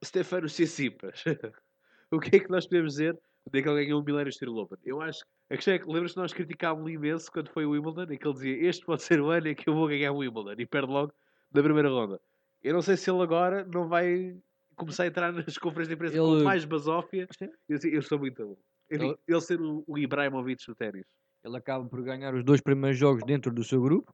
Stefano 0.04 0.48
Tsitsipas. 0.48 1.24
o 2.12 2.20
que 2.20 2.36
é 2.36 2.40
que 2.40 2.50
nós 2.50 2.66
podemos 2.66 2.94
dizer 2.94 3.18
daquele 3.52 3.80
que 3.80 3.86
ganhou 3.86 4.02
o 4.02 4.04
Millennium 4.04 4.32
Steel 4.32 4.56
Open? 4.56 4.78
Eu 4.84 5.02
acho 5.02 5.20
que 5.24 5.54
a 5.54 5.56
questão 5.56 5.74
é 5.74 5.80
que 5.80 5.88
lembras 5.88 6.14
que 6.14 6.18
nós 6.18 6.34
criticávamos 6.34 6.92
imenso 6.92 7.32
quando 7.32 7.50
foi 7.50 7.66
o 7.66 7.72
Wimbledon 7.72 8.12
e 8.12 8.18
que 8.18 8.28
ele 8.28 8.34
dizia 8.34 8.70
este 8.70 8.86
pode 8.86 9.04
ser 9.04 9.22
o 9.22 9.30
ano 9.30 9.48
em 9.48 9.56
que 9.56 9.70
eu 9.70 9.74
vou 9.74 9.88
ganhar 9.88 10.12
o 10.12 10.18
Wimbledon 10.18 10.56
e 10.58 10.66
perde 10.66 10.92
logo 10.92 11.14
na 11.54 11.62
primeira 11.62 11.90
ronda. 11.90 12.20
Eu 12.64 12.74
não 12.74 12.82
sei 12.82 12.96
se 12.96 13.10
ele 13.10 13.22
agora 13.22 13.66
não 13.66 13.88
vai 13.88 14.38
começar 14.76 15.04
a 15.04 15.08
entrar 15.08 15.32
nas 15.34 15.58
conferências 15.58 15.90
de 15.90 15.94
imprensa 15.96 16.18
com 16.18 16.36
Ele- 16.36 16.44
mais 16.44 16.66
basófia 16.66 17.28
e 17.70 17.76
dizer 17.76 17.94
eu 17.94 18.02
sou 18.02 18.18
muito 18.18 18.46
bom. 18.46 18.58
Enfim, 18.92 19.06
Ele- 19.10 19.18
ele 19.28 19.42
ser 19.42 19.62
o, 19.62 19.84
o 19.88 19.98
Ibrahimovic 19.98 20.66
do 20.66 20.76
ténis. 20.76 21.06
Ele 21.44 21.58
acaba 21.58 21.86
por 21.86 22.02
ganhar 22.02 22.34
os 22.34 22.44
dois 22.44 22.62
primeiros 22.62 22.98
jogos 22.98 23.24
dentro 23.26 23.52
do 23.54 23.64
seu 23.64 23.82
grupo, 23.82 24.14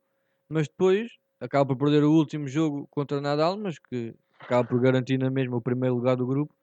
mas 0.50 0.68
depois 0.68 1.12
acaba 1.40 1.76
por 1.76 1.78
perder 1.78 2.04
o 2.04 2.12
último 2.12 2.48
jogo 2.48 2.88
contra 2.90 3.22
Nadal, 3.22 3.58
mas 3.58 3.78
que 3.78 4.16
acaba 4.40 4.68
por 4.68 4.80
garantir 4.80 5.18
na 5.18 5.30
mesma 5.30 5.58
o 5.58 5.62
primeiro 5.62 5.96
lugar 5.96 6.16
do 6.16 6.26
grupo. 6.26 6.54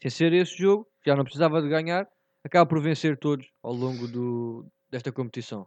Sem 0.00 0.10
ser 0.10 0.32
esse 0.32 0.56
jogo, 0.56 0.86
já 1.04 1.14
não 1.14 1.24
precisava 1.24 1.62
de 1.62 1.68
ganhar, 1.68 2.08
acaba 2.44 2.66
por 2.68 2.80
vencer 2.80 3.18
todos 3.18 3.46
ao 3.62 3.72
longo 3.72 4.06
do, 4.08 4.66
desta 4.90 5.12
competição. 5.12 5.66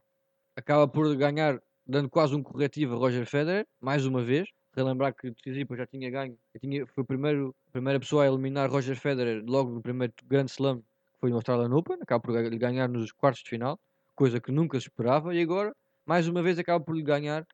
Acaba 0.55 0.87
por 0.87 1.15
ganhar, 1.15 1.61
dando 1.85 2.09
quase 2.09 2.35
um 2.35 2.43
corretivo 2.43 2.95
a 2.95 2.97
Roger 2.97 3.25
Federer, 3.25 3.65
mais 3.81 4.05
uma 4.05 4.23
vez. 4.23 4.49
Relembrar 4.75 5.15
que 5.15 5.31
Tsitsipas 5.31 5.77
já 5.79 5.87
tinha 5.87 6.11
ganho, 6.11 6.37
tinha, 6.61 6.85
foi 6.87 7.03
primeiro, 7.03 7.55
a 7.67 7.71
primeira 7.71 7.99
pessoa 7.99 8.23
a 8.23 8.27
eliminar 8.27 8.69
Roger 8.69 8.95
Federer 8.95 9.43
logo 9.45 9.71
no 9.71 9.81
primeiro 9.81 10.13
grande 10.25 10.51
slam, 10.51 10.79
que 10.79 11.19
foi 11.19 11.29
no 11.31 11.37
Australian 11.37 11.75
Open, 11.75 11.97
acaba 12.01 12.21
por 12.21 12.33
ganhar 12.33 12.87
nos 12.87 13.11
quartos 13.11 13.43
de 13.43 13.49
final 13.49 13.79
coisa 14.19 14.41
que 14.41 14.51
nunca 14.51 14.77
se 14.77 14.87
esperava, 14.87 15.33
e 15.33 15.41
agora, 15.41 15.73
mais 16.05 16.27
uma 16.27 16.43
vez, 16.43 16.59
acaba 16.59 16.83
por 16.83 16.93
lhe 16.93 17.01
ganhar 17.01 17.47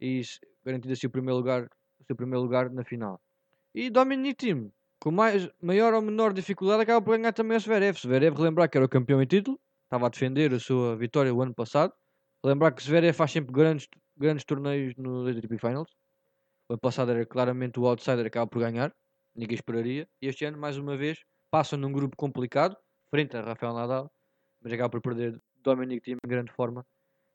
e 0.00 0.22
garantindo 0.64 0.94
assim 0.94 1.06
o 1.06 1.10
primeiro 1.10 1.36
lugar, 1.36 1.64
o 2.00 2.04
seu 2.06 2.16
primeiro 2.16 2.40
lugar 2.40 2.70
na 2.70 2.82
final. 2.82 3.20
E 3.74 3.90
Dominic 3.90 4.70
com 5.00 5.12
mais, 5.12 5.48
maior 5.62 5.94
ou 5.94 6.02
menor 6.02 6.32
dificuldade, 6.32 6.82
acaba 6.82 7.04
por 7.04 7.16
ganhar 7.16 7.32
também 7.32 7.56
o 7.56 7.60
Zverev. 7.60 7.96
Zverev, 7.98 8.36
relembrar 8.36 8.68
que 8.68 8.76
era 8.76 8.84
o 8.84 8.88
campeão 8.88 9.22
em 9.22 9.26
título, 9.26 9.58
estava 9.84 10.06
a 10.06 10.08
defender 10.08 10.52
a 10.52 10.58
sua 10.58 10.96
vitória 10.96 11.32
o 11.32 11.40
ano 11.40 11.54
passado. 11.54 11.92
Lembrar 12.44 12.72
que 12.72 12.82
Zverev 12.82 13.16
faz 13.16 13.30
sempre 13.30 13.52
grandes, 13.52 13.86
grandes 14.16 14.44
torneios 14.44 14.94
no 14.96 15.28
ATP 15.28 15.58
Finals. 15.58 15.90
O 16.68 16.72
ano 16.74 16.80
passado 16.80 17.12
era 17.12 17.24
claramente 17.24 17.78
o 17.78 17.86
outsider, 17.86 18.26
acaba 18.26 18.46
por 18.46 18.60
ganhar, 18.60 18.92
ninguém 19.34 19.54
esperaria. 19.54 20.08
E 20.20 20.26
este 20.26 20.44
ano, 20.44 20.58
mais 20.58 20.76
uma 20.76 20.96
vez, 20.96 21.22
passa 21.50 21.76
num 21.76 21.92
grupo 21.92 22.16
complicado, 22.16 22.76
frente 23.10 23.36
a 23.36 23.42
Rafael 23.42 23.74
Nadal, 23.74 24.10
mas 24.60 24.72
acaba 24.72 24.90
por 24.90 25.00
perder 25.00 25.40
Dominic 25.62 26.02
Thiem 26.02 26.16
em 26.24 26.28
grande 26.28 26.52
forma, 26.52 26.84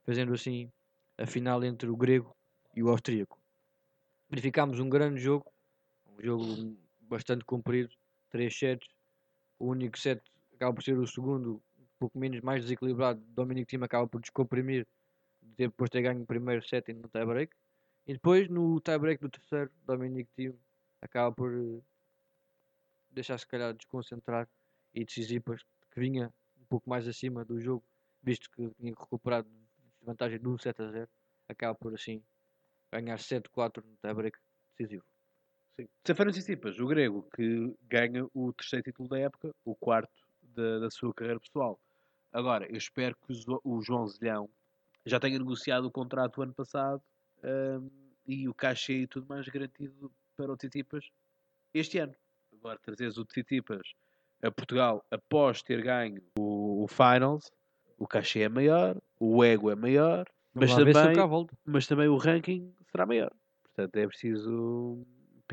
fazendo 0.06 0.34
assim 0.34 0.69
a 1.17 1.26
final 1.26 1.63
entre 1.63 1.89
o 1.89 1.96
grego 1.96 2.36
e 2.76 2.84
o 2.84 2.89
austríaco. 2.89 3.39
Verificámos 4.30 4.80
um 4.80 4.89
grande 4.89 5.22
jogo, 5.22 5.46
um 6.17 6.21
jogo 6.21 6.78
bastante 7.02 7.43
comprido, 7.45 7.93
3 8.30 8.58
sets, 8.58 8.88
o 9.60 9.67
único 9.67 9.97
set 9.97 10.21
acaba 10.54 10.73
por 10.73 10.84
ser 10.84 10.97
o 10.97 11.08
segundo, 11.08 11.62
um 11.78 11.86
pouco 11.99 12.17
menos 12.17 12.41
mais 12.41 12.63
desequilibrado, 12.63 13.21
Dominic 13.30 13.67
Thiem 13.67 13.84
acaba 13.84 14.08
por 14.08 14.21
descomprimir 14.21 14.88
depois 15.41 15.89
de 15.89 15.93
ter 15.93 16.02
ganho 16.02 16.23
o 16.23 16.26
primeiro 16.26 16.65
set 16.65 16.91
no 16.93 17.08
tie-break, 17.10 17.54
e 18.08 18.13
depois 18.13 18.49
no 18.49 18.80
tie-break 18.82 19.21
do 19.21 19.30
terceiro, 19.30 19.71
Dominic 19.86 20.30
Thiem 20.36 20.58
acaba 21.02 21.34
por 21.34 21.54
eh, 21.54 21.82
deixar 23.12 23.38
se 23.38 23.47
calhar 23.47 23.73
desconcentrar 23.73 24.47
e 24.93 25.06
Tsitsipas, 25.06 25.63
que 25.91 25.99
vinha 25.99 26.34
um 26.60 26.65
pouco 26.65 26.89
mais 26.89 27.08
acima 27.08 27.45
do 27.45 27.60
jogo, 27.60 27.84
visto 28.21 28.49
que 28.52 28.69
tinha 28.80 28.93
recuperado 28.93 29.49
desvantagem 29.99 30.39
de 30.39 30.47
1 30.47 30.58
7 30.58 30.82
a 30.82 30.91
0, 30.91 31.10
acaba 31.47 31.76
por 31.76 31.93
assim 31.93 32.23
ganhar 32.91 33.17
7-4 33.17 33.84
no 33.84 33.95
tie-break 34.02 34.38
decisivo. 34.78 35.12
Sim. 35.76 35.88
Stefanos 36.02 36.36
Tsitsipas, 36.36 36.80
o 36.80 36.86
grego 36.86 37.28
que 37.36 37.74
ganha 37.84 38.28
o 38.34 38.54
terceiro 38.54 38.84
título 38.84 39.10
da 39.10 39.20
época, 39.20 39.52
o 39.66 39.76
quarto 39.76 40.12
da, 40.42 40.80
da 40.80 40.90
sua 40.90 41.14
carreira 41.14 41.40
pessoal. 41.40 41.80
Agora, 42.32 42.66
eu 42.70 42.78
espero 42.78 43.16
que 43.16 43.34
o, 43.64 43.82
João 43.82 44.08
Zelhão 44.08 44.50
já 45.06 45.20
tenha 45.20 45.38
negociado 45.38 45.86
o 45.86 45.92
contrato 45.92 46.38
o 46.38 46.44
ano 46.44 46.54
passado 46.54 47.02
hum, 47.44 47.90
e 48.28 48.48
o 48.48 48.54
cachê 48.54 49.02
e 49.02 49.08
tudo 49.08 49.28
mais 49.28 49.48
garantido 49.48 50.12
para 50.36 50.52
o 50.52 50.58
Tsitsipas 50.58 51.10
este 51.74 51.98
ano. 51.98 52.16
Agora, 52.54 52.80
trazeres 52.80 53.18
o 53.18 53.26
Tsitsipas 53.26 53.94
a 54.42 54.52
Portugal 54.52 55.04
após 55.10 55.62
ter 55.64 55.82
ganho 55.82 56.22
o, 56.38 56.84
o 56.84 56.88
Finals, 56.88 57.52
o 57.98 58.08
cachê 58.08 58.42
é 58.42 58.50
maior, 58.50 59.02
o 59.20 59.44
ego 59.44 59.72
é 59.72 59.76
maior, 59.76 60.26
mas 60.54 60.76
também 60.76 60.94
mas 61.66 61.88
também 61.88 62.08
o 62.08 62.18
ranking 62.18 62.74
será 62.92 63.06
maior. 63.06 63.32
Portanto, 63.64 63.96
é 63.96 64.08
preciso 64.08 65.06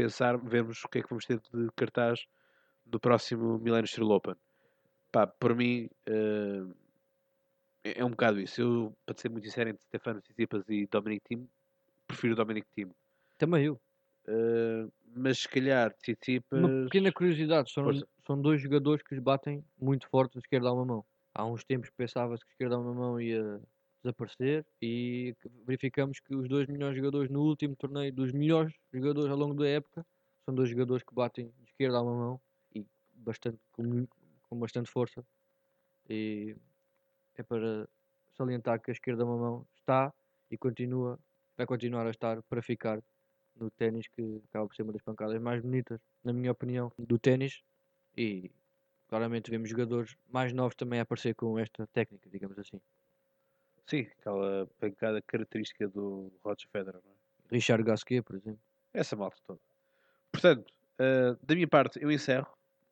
pensar, 0.02 0.38
vermos 0.38 0.82
o 0.84 0.88
que 0.88 0.98
é 0.98 1.02
que 1.02 1.08
vamos 1.10 1.26
ter 1.26 1.38
de 1.38 1.68
cartaz 1.76 2.26
do 2.86 2.98
próximo 2.98 3.58
Millennium 3.58 3.86
Steel 3.86 4.10
Open. 4.10 4.34
Pá, 5.12 5.26
por 5.26 5.54
mim, 5.54 5.88
eh, 6.06 6.64
é 7.84 8.00
é 8.00 8.04
um 8.04 8.10
bocado 8.10 8.40
isso. 8.40 8.60
Eu, 8.60 8.96
para 9.04 9.16
ser 9.18 9.28
muito 9.28 9.44
sincero, 9.44 9.70
entre 9.70 9.82
Stefano 9.88 10.20
Tsitsipas 10.20 10.64
e 10.68 10.86
Dominic 10.86 11.24
Thiem, 11.26 11.48
prefiro 12.06 12.32
o 12.32 12.36
Dominic 12.36 12.66
Thiem. 12.74 12.90
Também 13.38 13.64
eu. 13.64 13.80
Eh, 14.26 14.86
mas 15.14 15.40
se 15.40 15.48
calhar 15.48 15.92
Tsitsipas... 15.94 16.58
Uma 16.58 16.84
pequena 16.84 17.12
curiosidade, 17.12 17.70
são, 17.72 17.84
Força. 17.84 18.06
são 18.26 18.40
dois 18.40 18.60
jogadores 18.60 19.02
que 19.02 19.14
os 19.14 19.20
batem 19.20 19.64
muito 19.78 20.08
forte 20.08 20.38
a 20.38 20.40
esquerda 20.40 20.68
a 20.68 20.72
uma 20.72 20.84
mão. 20.84 21.04
Há 21.34 21.44
uns 21.44 21.64
tempos 21.64 21.90
pensava-se 21.90 22.44
que 22.44 22.50
a 22.50 22.54
esquerda 22.54 22.76
a 22.76 22.78
uma 22.78 22.94
mão 22.94 23.20
ia 23.20 23.60
desaparecer 24.02 24.66
e 24.80 25.34
verificamos 25.66 26.20
que 26.20 26.34
os 26.34 26.48
dois 26.48 26.66
melhores 26.66 26.96
jogadores 26.96 27.30
no 27.30 27.42
último 27.42 27.76
torneio, 27.76 28.12
dos 28.12 28.32
melhores 28.32 28.74
jogadores 28.92 29.30
ao 29.30 29.36
longo 29.36 29.54
da 29.54 29.68
época, 29.68 30.04
são 30.44 30.54
dois 30.54 30.68
jogadores 30.68 31.04
que 31.04 31.14
batem 31.14 31.52
de 31.58 31.64
esquerda 31.64 31.98
a 31.98 32.02
uma 32.02 32.14
mão 32.14 32.40
e 32.74 32.84
bastante, 33.14 33.58
com, 33.72 34.06
com 34.48 34.58
bastante 34.58 34.90
força. 34.90 35.24
E 36.08 36.56
é 37.36 37.42
para 37.42 37.88
salientar 38.36 38.80
que 38.80 38.90
a 38.90 38.92
esquerda 38.92 39.22
a 39.22 39.26
uma 39.26 39.36
mão 39.36 39.66
está 39.76 40.12
e 40.50 40.56
continua, 40.56 41.18
vai 41.56 41.66
continuar 41.66 42.06
a 42.06 42.10
estar 42.10 42.42
para 42.42 42.62
ficar 42.62 43.02
no 43.54 43.70
ténis 43.70 44.08
que 44.08 44.42
acaba 44.48 44.66
por 44.66 44.74
ser 44.74 44.82
uma 44.82 44.92
das 44.92 45.02
pancadas 45.02 45.40
mais 45.40 45.60
bonitas, 45.60 46.00
na 46.24 46.32
minha 46.32 46.52
opinião, 46.52 46.90
do 46.98 47.18
ténis 47.18 47.62
e 48.16 48.50
claramente 49.08 49.50
vemos 49.50 49.68
jogadores 49.68 50.16
mais 50.28 50.52
novos 50.52 50.74
também 50.74 51.00
a 51.00 51.02
aparecer 51.02 51.34
com 51.34 51.58
esta 51.58 51.86
técnica, 51.88 52.30
digamos 52.30 52.58
assim. 52.58 52.80
Sim, 53.86 54.06
aquela 54.18 54.66
pancada 54.78 55.20
característica 55.22 55.88
do 55.88 56.32
Roger 56.44 56.68
Federer. 56.70 57.00
Não 57.04 57.10
é? 57.12 57.54
Richard 57.54 57.82
Gasquet, 57.82 58.22
por 58.22 58.36
exemplo. 58.36 58.60
essa 58.94 59.16
malta 59.16 59.36
toda. 59.46 59.60
Portanto, 60.32 60.72
eh, 60.98 61.36
da 61.42 61.54
minha 61.54 61.66
parte, 61.68 62.00
eu 62.02 62.10
encerro. 62.10 62.46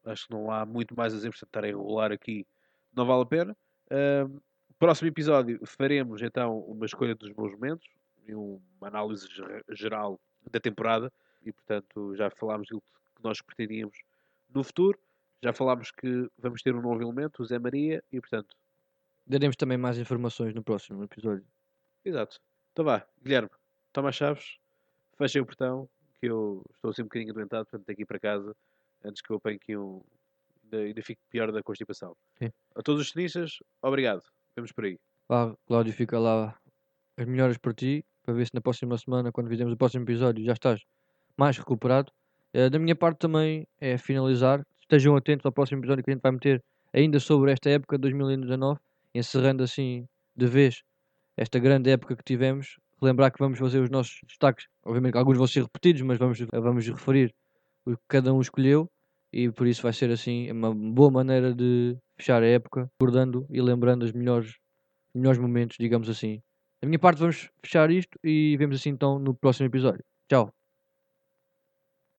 Acho 0.05 0.27
que 0.27 0.33
não 0.33 0.51
há 0.51 0.64
muito 0.66 0.96
mais 0.96 1.12
a 1.12 1.16
dizer, 1.16 1.31
portanto, 1.31 1.48
estar 1.48 1.64
a 1.64 1.68
enrolar 1.68 2.11
aqui 2.12 2.46
não 2.94 3.07
vale 3.07 3.22
a 3.22 3.27
pena. 3.27 3.57
Ahm, 3.90 4.38
próximo 4.79 5.09
episódio 5.09 5.61
faremos 5.66 6.22
então 6.22 6.59
uma 6.61 6.87
escolha 6.87 7.14
dos 7.14 7.33
meus 7.33 7.53
momentos 7.53 7.87
e 8.27 8.35
uma 8.35 8.61
análise 8.88 9.29
ge- 9.29 9.64
geral 9.70 10.18
da 10.51 10.59
temporada 10.59 11.12
e, 11.44 11.53
portanto, 11.53 12.16
já 12.16 12.31
falámos 12.31 12.68
do 12.68 12.81
que 12.81 13.22
nós 13.22 13.40
pretendíamos 13.40 13.98
no 14.53 14.64
futuro. 14.64 14.98
Já 15.42 15.53
falámos 15.53 15.90
que 15.92 16.29
vamos 16.38 16.62
ter 16.62 16.74
um 16.74 16.81
novo 16.83 17.01
elemento, 17.01 17.42
o 17.42 17.46
Zé 17.46 17.59
Maria, 17.61 18.03
e, 18.11 18.20
portanto, 18.20 18.57
Daremos 19.29 19.57
também 19.57 19.77
mais 19.77 19.99
informações 19.99 20.55
no 20.55 20.62
próximo 20.62 21.05
episódio. 21.05 21.45
exato. 22.05 22.41
Então 22.73 22.85
vá, 22.85 23.07
Guilherme, 23.23 23.51
toma 23.93 24.09
as 24.09 24.14
chaves, 24.14 24.59
fechem 25.17 25.43
o 25.43 25.47
portão, 25.47 25.88
que 26.21 26.27
eu 26.27 26.62
estou 26.75 26.91
assim 26.91 27.03
um 27.03 27.07
bocadinho 27.07 27.33
adoentado, 27.33 27.67
portanto, 27.67 27.85
tenho 27.85 27.97
que 27.97 28.03
ir 28.03 28.07
para 28.07 28.19
casa 28.19 28.57
antes 29.05 29.21
que 29.21 29.31
eu 29.31 29.37
apanhe 29.37 29.57
aqui 29.57 29.77
um. 29.77 30.03
Ainda, 30.73 31.03
fique 31.03 31.21
pior 31.31 31.51
da 31.51 31.62
constipação. 31.62 32.14
Sim. 32.38 32.51
A 32.75 32.83
todos 32.83 33.01
os 33.03 33.12
tenistas, 33.12 33.59
obrigado. 33.81 34.23
Vemos 34.55 34.71
por 34.73 34.85
aí. 34.85 34.99
Cláudio, 35.67 35.93
fica 35.93 36.19
lá 36.19 36.59
as 37.17 37.27
melhoras 37.27 37.57
para 37.57 37.73
ti, 37.73 38.05
para 38.23 38.35
ver 38.35 38.47
se 38.47 38.55
na 38.55 38.61
próxima 38.61 38.97
semana, 38.99 39.33
quando 39.33 39.49
fizermos 39.49 39.75
o 39.75 39.77
próximo 39.77 40.05
episódio, 40.05 40.45
já 40.45 40.53
estás 40.53 40.83
mais 41.37 41.57
recuperado. 41.57 42.12
Eh, 42.53 42.69
da 42.69 42.79
minha 42.79 42.95
parte 42.95 43.19
também 43.19 43.67
é 43.81 43.97
finalizar. 43.97 44.64
Estejam 44.81 45.17
atentos 45.17 45.45
ao 45.47 45.53
próximo 45.53 45.81
episódio 45.81 46.05
que 46.05 46.11
a 46.11 46.14
gente 46.14 46.23
vai 46.23 46.33
meter 46.33 46.62
ainda 46.93 47.19
sobre 47.21 47.53
esta 47.53 47.71
época 47.71 47.97
de 47.97 48.03
2019, 48.03 48.79
encerrando 49.18 49.62
assim 49.62 50.07
de 50.37 50.46
vez 50.46 50.83
esta 51.37 51.59
grande 51.59 51.90
época 51.90 52.16
que 52.16 52.24
tivemos. 52.24 52.78
Relembrar 53.00 53.33
que 53.33 53.38
vamos 53.38 53.59
fazer 53.59 53.81
os 53.81 53.90
nossos 53.90 54.18
destaques. 54.26 54.66
Obviamente 54.85 55.12
que 55.12 55.18
alguns 55.18 55.38
vão 55.38 55.46
ser 55.46 55.62
repetidos, 55.62 56.02
mas 56.02 56.18
vamos, 56.18 56.38
vamos 56.52 56.87
referir 56.87 57.33
o 57.87 57.92
que 57.96 58.02
cada 58.09 58.33
um 58.35 58.40
escolheu. 58.40 58.90
E 59.33 59.50
por 59.50 59.66
isso 59.66 59.83
vai 59.83 59.92
ser 59.92 60.11
assim 60.11 60.50
uma 60.50 60.74
boa 60.74 61.11
maneira 61.11 61.54
de 61.54 61.96
fechar 62.16 62.42
a 62.42 62.46
época, 62.46 62.90
recordando 62.98 63.46
e 63.50 63.61
lembrando 63.61 64.02
os 64.02 64.12
melhores, 64.12 64.57
melhores 65.14 65.38
momentos, 65.38 65.76
digamos 65.78 66.09
assim. 66.09 66.42
Da 66.81 66.88
minha 66.88 66.98
parte, 66.98 67.18
vamos 67.18 67.50
fechar 67.62 67.90
isto 67.90 68.18
e 68.24 68.57
vemos 68.57 68.76
assim 68.76 68.90
então 68.90 69.18
no 69.18 69.35
próximo 69.35 69.66
episódio. 69.66 70.04
Tchau. 70.28 70.58